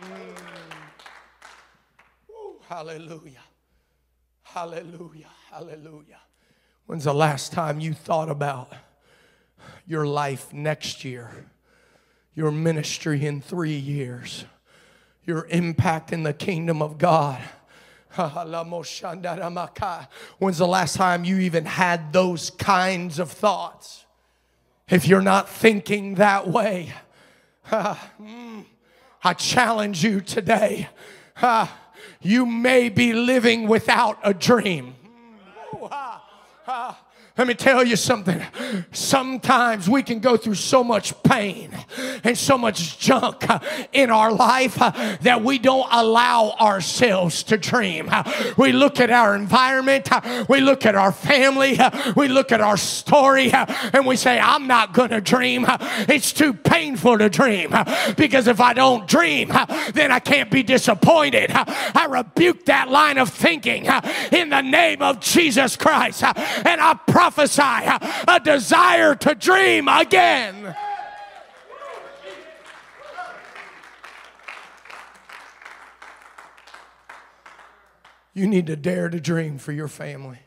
Mm. 0.00 0.36
hallelujah. 2.68 3.44
Hallelujah. 4.42 5.30
Hallelujah. 5.50 6.20
When's 6.86 7.04
the 7.04 7.14
last 7.14 7.52
time 7.52 7.80
you 7.80 7.92
thought 7.92 8.30
about 8.30 8.72
your 9.86 10.06
life 10.06 10.52
next 10.52 11.04
year? 11.04 11.46
your 12.36 12.52
ministry 12.52 13.24
in 13.24 13.40
three 13.40 13.74
years, 13.74 14.44
your 15.24 15.46
impact 15.46 16.12
in 16.12 16.22
the 16.22 16.34
kingdom 16.34 16.82
of 16.82 16.98
God. 16.98 17.40
When's 20.38 20.58
the 20.58 20.66
last 20.66 20.96
time 20.96 21.24
you 21.24 21.38
even 21.40 21.64
had 21.64 22.12
those 22.12 22.50
kinds 22.50 23.18
of 23.18 23.30
thoughts? 23.30 24.04
If 24.88 25.06
you're 25.06 25.22
not 25.22 25.48
thinking 25.48 26.14
that 26.14 26.48
way, 26.48 26.92
mm, 27.70 28.64
I 29.22 29.34
challenge 29.34 30.04
you 30.04 30.20
today. 30.20 30.88
You 32.22 32.46
may 32.46 32.88
be 32.88 33.12
living 33.12 33.68
without 33.68 34.18
a 34.22 34.32
dream. 34.32 34.94
Let 37.38 37.46
me 37.48 37.54
tell 37.54 37.84
you 37.84 37.96
something. 37.96 38.42
Sometimes 38.92 39.90
we 39.90 40.02
can 40.02 40.20
go 40.20 40.38
through 40.38 40.54
so 40.54 40.82
much 40.82 41.12
pain 41.22 41.70
and 42.24 42.36
so 42.36 42.56
much 42.56 42.98
junk 42.98 43.44
in 43.92 44.10
our 44.10 44.32
life 44.32 44.76
that 44.76 45.42
we 45.42 45.58
don't 45.58 45.86
allow 45.92 46.52
ourselves 46.58 47.42
to 47.44 47.58
dream. 47.58 48.10
We 48.56 48.72
look 48.72 49.00
at 49.00 49.10
our 49.10 49.34
environment, 49.36 50.08
we 50.48 50.60
look 50.60 50.86
at 50.86 50.94
our 50.94 51.12
family, 51.12 51.78
we 52.16 52.28
look 52.28 52.52
at 52.52 52.62
our 52.62 52.78
story, 52.78 53.52
and 53.52 54.06
we 54.06 54.16
say, 54.16 54.38
I'm 54.38 54.66
not 54.66 54.94
going 54.94 55.10
to 55.10 55.20
dream. 55.20 55.66
It's 56.08 56.32
too 56.32 56.54
painful 56.54 57.18
to 57.18 57.28
dream 57.28 57.74
because 58.16 58.46
if 58.46 58.60
I 58.60 58.72
don't 58.72 59.06
dream, 59.06 59.52
then 59.92 60.10
I 60.10 60.20
can't 60.20 60.50
be 60.50 60.62
disappointed. 60.62 61.50
I 61.52 62.06
rebuke 62.08 62.64
that 62.64 62.88
line 62.88 63.18
of 63.18 63.28
thinking 63.28 63.86
in 64.32 64.48
the 64.48 64.62
name 64.62 65.02
of 65.02 65.20
Jesus 65.20 65.76
Christ. 65.76 66.22
And 66.22 66.80
I 66.80 66.94
prophesy 67.30 67.62
a 68.28 68.40
desire 68.40 69.14
to 69.16 69.34
dream 69.34 69.88
again. 69.88 70.76
You 78.32 78.46
need 78.46 78.66
to 78.66 78.76
dare 78.76 79.08
to 79.08 79.18
dream 79.18 79.58
for 79.58 79.72
your 79.72 79.88
family. 79.88 80.38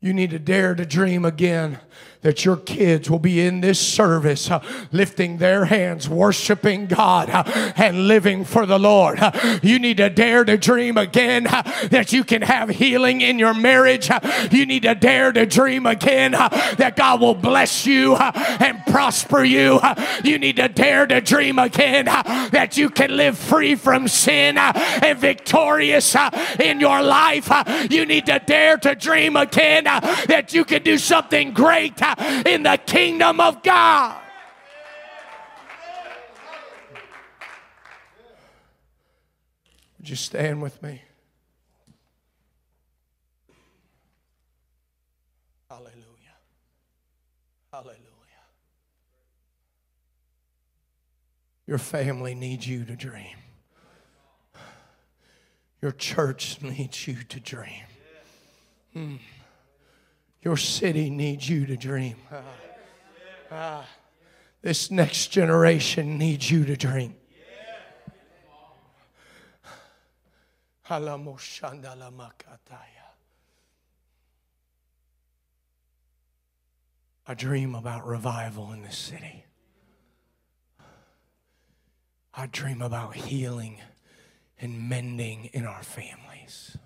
You 0.00 0.12
need 0.12 0.30
to 0.30 0.38
dare 0.38 0.74
to 0.74 0.86
dream 0.86 1.24
again 1.24 1.78
that 2.22 2.44
your 2.44 2.56
kids 2.56 3.08
will 3.08 3.18
be 3.18 3.40
in 3.40 3.60
this 3.60 3.78
service 3.78 4.50
uh, 4.50 4.60
lifting 4.90 5.38
their 5.38 5.66
hands, 5.66 6.08
worshiping 6.08 6.86
God, 6.86 7.30
uh, 7.30 7.44
and 7.76 8.08
living 8.08 8.44
for 8.44 8.66
the 8.66 8.78
Lord. 8.78 9.20
Uh, 9.20 9.58
you 9.62 9.78
need 9.78 9.98
to 9.98 10.10
dare 10.10 10.44
to 10.44 10.56
dream 10.56 10.96
again 10.96 11.46
uh, 11.46 11.62
that 11.90 12.12
you 12.12 12.24
can 12.24 12.42
have 12.42 12.70
healing 12.70 13.20
in 13.20 13.38
your 13.38 13.54
marriage. 13.54 14.10
Uh, 14.10 14.20
you 14.50 14.66
need 14.66 14.82
to 14.82 14.94
dare 14.94 15.32
to 15.32 15.46
dream 15.46 15.86
again 15.86 16.34
uh, 16.34 16.48
that 16.76 16.96
God 16.96 17.20
will 17.20 17.34
bless 17.34 17.86
you 17.86 18.16
and 18.16 18.84
prosper 18.86 19.44
you. 19.44 19.80
you 20.24 20.38
need 20.38 20.56
to 20.56 20.68
dare 20.68 21.06
to 21.06 21.20
dream 21.20 21.58
again 21.58 22.06
that 22.06 22.76
you 22.76 22.90
can 22.90 23.16
live 23.16 23.38
free 23.38 23.76
from 23.76 24.08
sin 24.08 24.58
and 24.58 25.18
victorious 25.18 26.16
in 26.58 26.80
your 26.80 27.00
life. 27.00 27.50
you 27.90 28.04
need 28.04 28.26
to 28.26 28.40
dare 28.44 28.76
to 28.76 28.94
dream 28.96 29.36
again 29.36 29.84
that 29.84 30.52
you 30.52 30.64
can 30.64 30.82
do 30.82 30.98
something 30.98 31.52
great 31.52 31.96
in 32.46 32.62
the 32.62 32.78
kingdom 32.86 33.40
of 33.40 33.62
God. 33.62 34.22
Would 39.98 40.08
you 40.08 40.16
stand 40.16 40.62
with 40.62 40.82
me? 40.82 41.02
Hallelujah. 45.68 45.94
Hallelujah. 47.72 47.98
Your 51.66 51.78
family 51.78 52.34
needs 52.34 52.66
you 52.66 52.84
to 52.84 52.96
dream. 52.96 53.36
Your 55.82 55.92
church 55.92 56.62
needs 56.62 57.06
you 57.06 57.16
to 57.24 57.40
dream. 57.40 57.84
Hmm. 58.94 59.16
Your 60.42 60.56
city 60.56 61.10
needs 61.10 61.48
you 61.48 61.66
to 61.66 61.76
dream. 61.76 62.16
Uh, 62.30 63.54
uh, 63.54 63.82
this 64.62 64.90
next 64.90 65.28
generation 65.28 66.18
needs 66.18 66.50
you 66.50 66.64
to 66.64 66.76
dream. 66.76 67.14
I 77.30 77.34
dream 77.34 77.74
about 77.74 78.06
revival 78.06 78.72
in 78.72 78.82
this 78.82 78.96
city. 78.96 79.44
I 82.32 82.46
dream 82.46 82.80
about 82.80 83.16
healing 83.16 83.80
and 84.58 84.88
mending 84.88 85.50
in 85.52 85.66
our 85.66 85.82
families. 85.82 86.78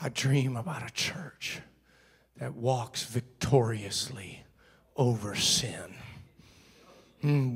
I 0.00 0.08
dream 0.08 0.56
about 0.56 0.86
a 0.86 0.92
church 0.92 1.60
that 2.38 2.54
walks 2.54 3.04
victoriously 3.04 4.44
over 4.96 5.34
sin. 5.34 5.94
Mm, 7.24 7.54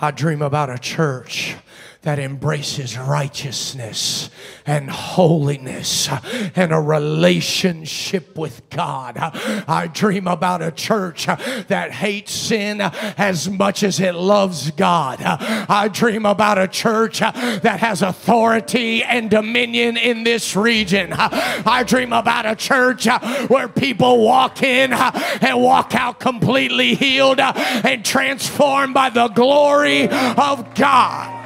I 0.00 0.10
dream 0.10 0.40
about 0.40 0.70
a 0.70 0.78
church 0.78 1.56
that 2.02 2.18
embraces 2.18 2.96
righteousness 2.96 4.30
and 4.64 4.88
holiness 4.88 6.08
and 6.56 6.72
a 6.72 6.80
relationship 6.80 8.38
with 8.38 8.62
God. 8.70 9.18
I 9.18 9.86
dream 9.92 10.26
about 10.26 10.62
a 10.62 10.70
church 10.70 11.26
that 11.26 11.90
hates 11.92 12.32
sin 12.32 12.80
as 12.80 13.50
much 13.50 13.82
as 13.82 14.00
it 14.00 14.14
loves 14.14 14.70
God. 14.70 15.18
I 15.20 15.88
dream 15.88 16.24
about 16.24 16.56
a 16.56 16.68
church 16.68 17.20
that 17.20 17.80
has 17.80 18.00
authority 18.00 19.02
and 19.02 19.28
dominion 19.28 19.98
in 19.98 20.24
this 20.24 20.56
region. 20.56 21.12
I 21.12 21.84
dream 21.86 22.14
about 22.14 22.46
a 22.46 22.56
church 22.56 23.06
where 23.48 23.68
people 23.68 24.24
walk 24.24 24.62
in 24.62 24.94
and 24.94 25.62
walk 25.62 25.94
out 25.94 26.18
completely 26.18 26.94
healed 26.94 27.40
and 27.40 28.02
transformed 28.02 28.94
by 28.94 29.10
the 29.10 29.28
glory 29.28 30.08
of 30.08 30.74
God. 30.74 31.39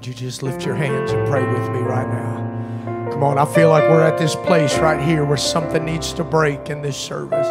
Would 0.00 0.06
you 0.06 0.14
just 0.14 0.42
lift 0.42 0.64
your 0.64 0.76
hands 0.76 1.12
and 1.12 1.28
pray 1.28 1.44
with 1.46 1.68
me 1.72 1.80
right 1.80 2.08
now? 2.08 3.10
Come 3.12 3.22
on, 3.22 3.36
I 3.36 3.44
feel 3.44 3.68
like 3.68 3.82
we're 3.82 4.02
at 4.02 4.16
this 4.16 4.34
place 4.34 4.78
right 4.78 4.98
here 4.98 5.26
where 5.26 5.36
something 5.36 5.84
needs 5.84 6.14
to 6.14 6.24
break 6.24 6.70
in 6.70 6.80
this 6.80 6.96
service. 6.96 7.46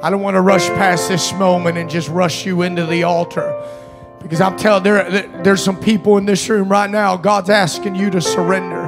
I 0.00 0.08
don't 0.08 0.20
want 0.20 0.36
to 0.36 0.40
rush 0.40 0.68
past 0.68 1.08
this 1.08 1.32
moment 1.32 1.76
and 1.76 1.90
just 1.90 2.08
rush 2.08 2.46
you 2.46 2.62
into 2.62 2.86
the 2.86 3.02
altar. 3.02 3.52
Because 4.22 4.40
I'm 4.40 4.56
telling 4.56 4.84
there, 4.84 5.10
there's 5.42 5.60
some 5.60 5.76
people 5.76 6.18
in 6.18 6.24
this 6.24 6.48
room 6.48 6.68
right 6.68 6.88
now, 6.88 7.16
God's 7.16 7.50
asking 7.50 7.96
you 7.96 8.10
to 8.10 8.20
surrender. 8.20 8.84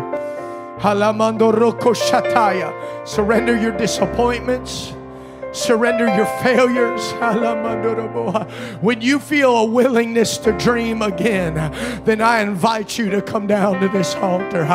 Surrender 3.04 3.60
your 3.60 3.76
disappointments. 3.76 4.92
Surrender 5.52 6.06
your 6.14 6.26
failures. 6.42 7.12
When 8.80 9.00
you 9.00 9.18
feel 9.18 9.56
a 9.56 9.64
willingness 9.64 10.38
to 10.38 10.52
dream 10.52 11.02
again, 11.02 11.54
then 12.04 12.20
I 12.20 12.40
invite 12.40 12.98
you 12.98 13.10
to 13.10 13.22
come 13.22 13.46
down 13.46 13.80
to 13.80 13.88
this 13.88 14.14
altar. 14.16 14.66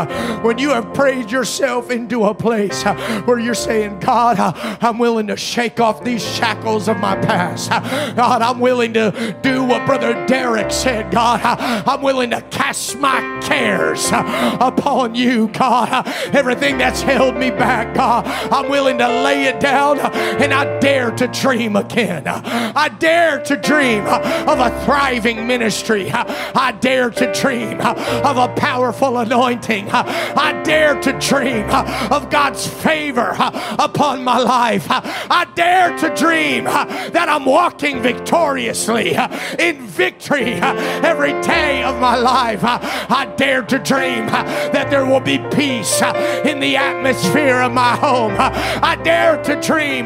When 0.41 0.57
you 0.57 0.69
have 0.69 0.93
prayed 0.93 1.31
yourself 1.31 1.89
into 1.91 2.25
a 2.25 2.33
place 2.33 2.83
where 3.25 3.39
you're 3.39 3.53
saying, 3.53 3.99
God, 3.99 4.37
I'm 4.81 4.97
willing 4.97 5.27
to 5.27 5.37
shake 5.37 5.79
off 5.79 6.03
these 6.03 6.23
shackles 6.23 6.87
of 6.87 6.97
my 6.97 7.15
past. 7.15 7.69
God, 8.15 8.41
I'm 8.41 8.59
willing 8.59 8.93
to 8.93 9.37
do 9.41 9.63
what 9.63 9.85
Brother 9.85 10.13
Derek 10.27 10.71
said. 10.71 11.11
God, 11.11 11.41
I'm 11.43 12.01
willing 12.01 12.31
to 12.31 12.41
cast 12.41 12.97
my 12.97 13.39
cares 13.43 14.09
upon 14.11 15.15
you, 15.15 15.47
God. 15.49 16.07
Everything 16.33 16.77
that's 16.77 17.01
held 17.01 17.35
me 17.37 17.49
back, 17.49 17.95
God, 17.95 18.25
I'm 18.51 18.69
willing 18.69 18.97
to 18.97 19.07
lay 19.07 19.45
it 19.45 19.59
down 19.59 19.99
and 19.99 20.53
I 20.53 20.64
dare 20.79 21.11
to 21.11 21.27
dream 21.27 21.75
again. 21.75 22.23
I 22.27 22.89
dare 22.89 23.41
to 23.43 23.55
dream 23.55 24.05
of 24.05 24.59
a 24.59 24.85
thriving 24.85 25.47
ministry. 25.47 26.11
I 26.11 26.71
dare 26.79 27.09
to 27.09 27.33
dream 27.33 27.81
of 27.81 28.37
a 28.37 28.53
powerful 28.55 29.17
anointing. 29.17 29.89
I 29.91 30.61
dare 30.63 30.99
to 31.01 31.13
dream 31.19 31.69
of 31.69 32.29
God's 32.29 32.67
favor 32.67 33.35
upon 33.79 34.23
my 34.23 34.37
life. 34.37 34.85
I 34.89 35.47
dare 35.55 35.97
to 35.97 36.13
dream 36.15 36.65
that 36.65 37.27
I'm 37.29 37.45
walking 37.45 38.01
victoriously 38.01 39.15
in 39.59 39.81
victory 39.81 40.53
every 40.53 41.33
day 41.41 41.83
of 41.83 41.99
my 41.99 42.15
life. 42.15 42.61
I 42.63 43.31
dare 43.37 43.63
to 43.63 43.79
dream 43.79 44.27
that 44.27 44.89
there 44.89 45.05
will 45.05 45.19
be 45.19 45.37
peace 45.55 46.01
in 46.45 46.59
the 46.59 46.75
atmosphere 46.75 47.61
of 47.61 47.71
my 47.71 47.95
home. 47.95 48.35
I 48.37 48.99
dare 49.03 49.41
to 49.43 49.59
dream 49.61 50.05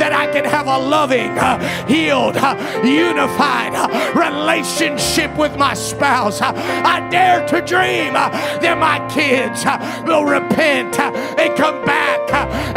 that 0.00 0.12
I 0.14 0.32
can 0.32 0.44
have 0.46 0.66
a 0.66 0.78
loving, 0.78 1.38
uh, 1.38 1.60
healed, 1.86 2.36
uh, 2.36 2.56
unified 2.82 3.74
uh, 3.74 3.86
relationship 4.16 5.36
with 5.36 5.56
my 5.58 5.74
spouse. 5.74 6.40
I 6.40 7.06
dare 7.10 7.46
to 7.48 7.60
dream 7.60 8.14
that 8.14 8.78
my 8.80 8.98
kids 9.12 9.64
will 10.08 10.24
repent 10.24 10.98
and 10.98 11.56
come 11.56 11.84
back 11.84 12.29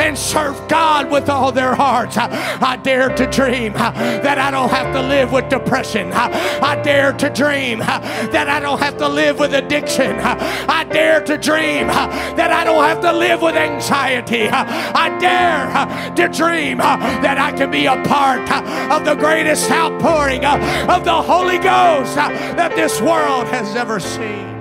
and 0.04 0.18
serve 0.18 0.68
God 0.68 1.10
with 1.10 1.30
all 1.30 1.54
their 1.54 1.74
hearts. 1.74 2.18
I 2.18 2.78
dare 2.84 3.08
to 3.16 3.26
dream 3.32 3.72
that 3.74 4.38
I 4.38 4.52
don't 4.52 4.70
have 4.70 4.94
to 4.94 5.02
live 5.02 5.32
with 5.32 5.48
depression. 5.48 6.12
I 6.12 6.82
dare 6.84 7.14
to 7.14 7.30
dream 7.30 7.80
that 7.80 8.50
I 8.50 8.60
don't 8.60 8.80
have 8.80 8.98
to 8.98 9.08
live 9.08 9.40
with 9.40 9.54
addiction. 9.54 10.18
I 10.20 10.84
dare 10.84 11.22
to 11.24 11.38
dream 11.38 11.88
that 11.88 12.52
I 12.52 12.66
don't 12.66 12.84
have 12.84 13.00
to 13.02 13.14
live 13.14 13.42
with 13.42 13.56
anxiety. 13.56 14.50
I 14.50 15.18
dare 15.20 16.16
to 16.16 16.28
dream 16.28 16.80
that 16.80 17.38
I 17.38 17.54
can 17.54 17.72
be 17.72 17.86
a 17.86 17.96
part 18.04 18.52
of 18.92 19.06
the 19.06 19.16
greatest 19.16 19.72
outpouring 19.72 20.44
of 20.46 21.06
the 21.06 21.22
Holy 21.22 21.58
Ghost 21.58 22.16
that 22.16 22.76
this 22.76 23.00
world 23.00 23.48
has 23.48 23.74
ever 23.78 24.02
seen. 24.02 24.52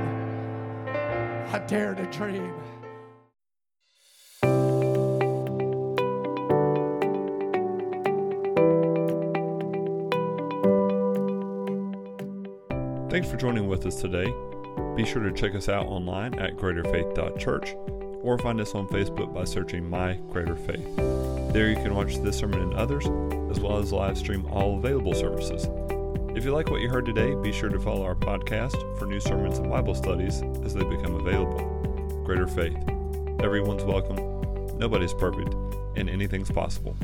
I 1.53 1.59
dare 1.67 1.95
to 1.95 2.07
dream. 2.07 2.55
Thanks 13.13 13.29
for 13.29 13.37
joining 13.37 13.69
with 13.69 13.85
us 13.85 14.01
today. 14.01 14.25
Be 14.97 15.05
sure 15.05 15.23
to 15.23 15.33
check 15.33 15.55
us 15.55 15.69
out 15.69 15.85
online 15.85 16.33
at 16.39 16.57
greaterfaith.church 16.57 17.75
or 18.23 18.39
find 18.39 18.59
us 18.59 18.75
on 18.75 18.89
Facebook 18.89 19.35
by 19.35 19.45
searching 19.45 19.87
My 19.87 20.15
Greater 20.31 20.57
Faith. 20.57 20.97
There 21.53 21.69
you 21.69 21.77
can 21.77 21.95
watch 21.95 22.17
this 22.23 22.39
sermon 22.39 22.63
and 22.63 22.73
others, 22.73 23.05
as 23.51 23.61
well 23.61 23.77
as 23.77 23.93
live 23.93 24.17
stream 24.17 24.47
all 24.47 24.79
available 24.79 25.13
services. 25.13 25.69
If 26.35 26.47
you 26.47 26.55
like 26.55 26.71
what 26.71 26.81
you 26.81 26.89
heard 26.89 27.05
today, 27.05 27.35
be 27.35 27.53
sure 27.53 27.69
to 27.69 27.79
follow 27.79 28.03
our 28.03 28.15
podcast 28.15 28.99
for 28.99 29.05
new 29.05 29.21
sermons 29.21 29.59
and 29.59 29.69
Bible 29.69 29.95
studies 29.95 30.43
as 30.65 30.73
they 30.73 30.83
become 30.83 31.17
available. 31.17 32.23
Greater 32.25 32.47
Faith. 32.47 32.79
Everyone's 33.41 33.85
welcome, 33.85 34.79
nobody's 34.79 35.13
perfect, 35.13 35.53
and 35.97 36.09
anything's 36.09 36.51
possible. 36.51 36.97